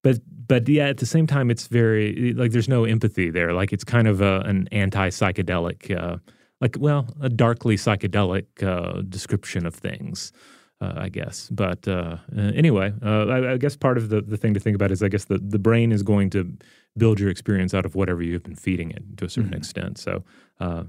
[0.02, 0.18] but
[0.48, 3.52] but yeah, at the same time, it's very like there's no empathy there.
[3.52, 6.16] Like it's kind of a, an anti psychedelic, uh,
[6.60, 10.32] like well, a darkly psychedelic uh, description of things.
[10.80, 11.48] Uh, I guess.
[11.50, 14.76] But uh, uh, anyway, uh, I, I, guess part of the, the thing to think
[14.76, 16.56] about is I guess the, the brain is going to
[16.96, 19.58] build your experience out of whatever you've been feeding it to a certain mm-hmm.
[19.58, 19.98] extent.
[19.98, 20.22] So
[20.60, 20.84] uh,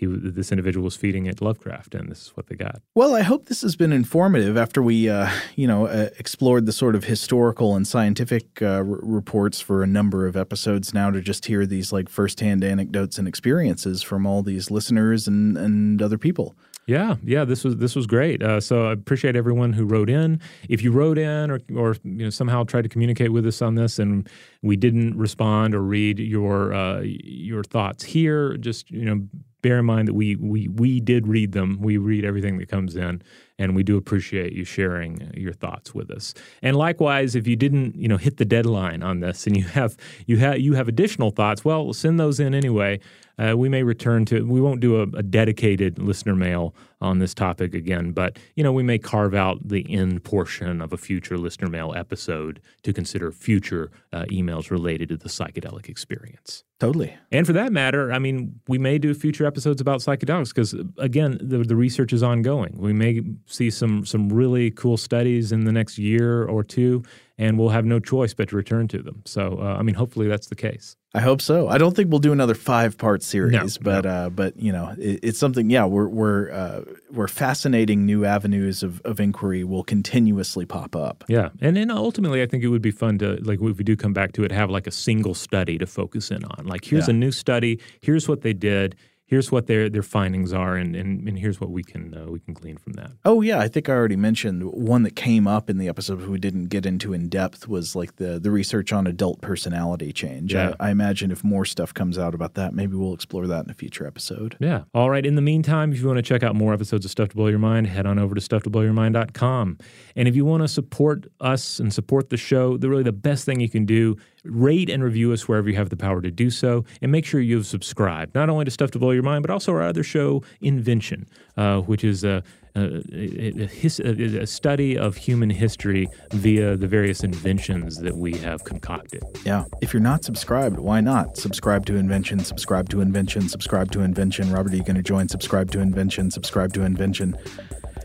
[0.00, 2.80] he this individual was feeding it Lovecraft, and this is what they got.
[2.94, 4.56] Well, I hope this has been informative.
[4.56, 8.84] After we, uh, you know, uh, explored the sort of historical and scientific uh, r-
[8.84, 13.28] reports for a number of episodes, now to just hear these like firsthand anecdotes and
[13.28, 16.56] experiences from all these listeners and and other people.
[16.86, 18.42] Yeah, yeah, this was this was great.
[18.42, 20.40] Uh, so I appreciate everyone who wrote in.
[20.68, 23.74] If you wrote in or or you know somehow tried to communicate with us on
[23.74, 24.28] this and
[24.62, 29.28] we didn't respond or read your uh, your thoughts here, just you know
[29.62, 31.78] bear in mind that we we we did read them.
[31.80, 33.22] We read everything that comes in,
[33.58, 36.34] and we do appreciate you sharing your thoughts with us.
[36.62, 39.96] And likewise, if you didn't, you know, hit the deadline on this, and you have
[40.26, 43.00] you have you have additional thoughts, well, send those in anyway.
[43.40, 44.42] Uh, we may return to.
[44.42, 48.72] We won't do a, a, dedicated listener mail on this topic again, but you know,
[48.72, 53.32] we may carve out the end portion of a future listener mail episode to consider
[53.32, 56.64] future uh, emails related to the psychedelic experience.
[56.80, 57.14] Totally.
[57.32, 61.38] And for that matter, I mean, we may do future episodes about psychedelics because, again,
[61.40, 62.76] the, the research is ongoing.
[62.78, 67.04] We may see some some really cool studies in the next year or two,
[67.38, 69.22] and we'll have no choice but to return to them.
[69.24, 70.96] So, uh, I mean, hopefully that's the case.
[71.12, 71.66] I hope so.
[71.68, 74.10] I don't think we'll do another five part series, no, but no.
[74.10, 75.68] Uh, but you know, it, it's something.
[75.68, 81.24] Yeah, we're we're uh, we're fascinating new avenues of, of inquiry will continuously pop up.
[81.26, 83.96] Yeah, and then ultimately, I think it would be fun to like if we do
[83.96, 86.66] come back to it, have like a single study to focus in on.
[86.66, 87.14] Like, here's yeah.
[87.14, 87.80] a new study.
[88.00, 88.94] Here's what they did
[89.30, 92.40] here's what their their findings are, and and, and here's what we can uh, we
[92.40, 93.12] can glean from that.
[93.24, 96.38] Oh yeah, I think I already mentioned one that came up in the episode we
[96.38, 100.52] didn't get into in depth was like the the research on adult personality change.
[100.52, 100.74] Yeah.
[100.80, 103.70] I, I imagine if more stuff comes out about that, maybe we'll explore that in
[103.70, 104.56] a future episode.
[104.58, 104.82] Yeah.
[104.92, 105.24] All right.
[105.24, 107.46] In the meantime, if you want to check out more episodes of Stuff to Blow
[107.46, 109.78] Your Mind, head on over to stufftoblowyourmind.com.
[110.16, 113.44] And if you want to support us and support the show, the really the best
[113.44, 116.50] thing you can do rate and review us wherever you have the power to do
[116.50, 119.50] so, and make sure you've subscribed not only to Stuff to Blow Your Mind, but
[119.50, 121.26] also our other show, Invention,
[121.56, 122.42] uh, which is a,
[122.76, 129.22] a, a, a, study of human history via the various inventions that we have concocted.
[129.44, 129.64] Yeah.
[129.80, 131.36] If you're not subscribed, why not?
[131.36, 134.52] Subscribe to Invention, subscribe to Invention, subscribe to Invention.
[134.52, 135.28] Robert, are you going to join?
[135.28, 137.36] Subscribe to Invention, subscribe to Invention.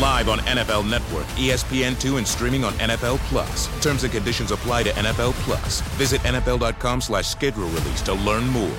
[0.00, 3.68] Live on NFL Network, ESPN2, and streaming on NFL Plus.
[3.82, 5.80] Terms and conditions apply to NFL Plus.
[5.98, 8.78] Visit NFL.com slash schedule release to learn more.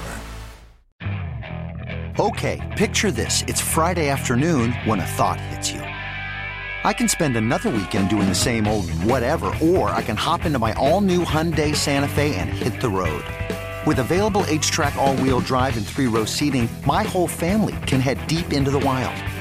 [2.19, 3.43] Okay, picture this.
[3.43, 5.81] It's Friday afternoon when a thought hits you.
[5.81, 10.57] I can spend another weekend doing the same old whatever, or I can hop into
[10.57, 13.23] my all-new Hyundai Santa Fe and hit the road.
[13.85, 18.71] With available H-Track all-wheel drive and three-row seating, my whole family can head deep into
[18.71, 19.15] the wild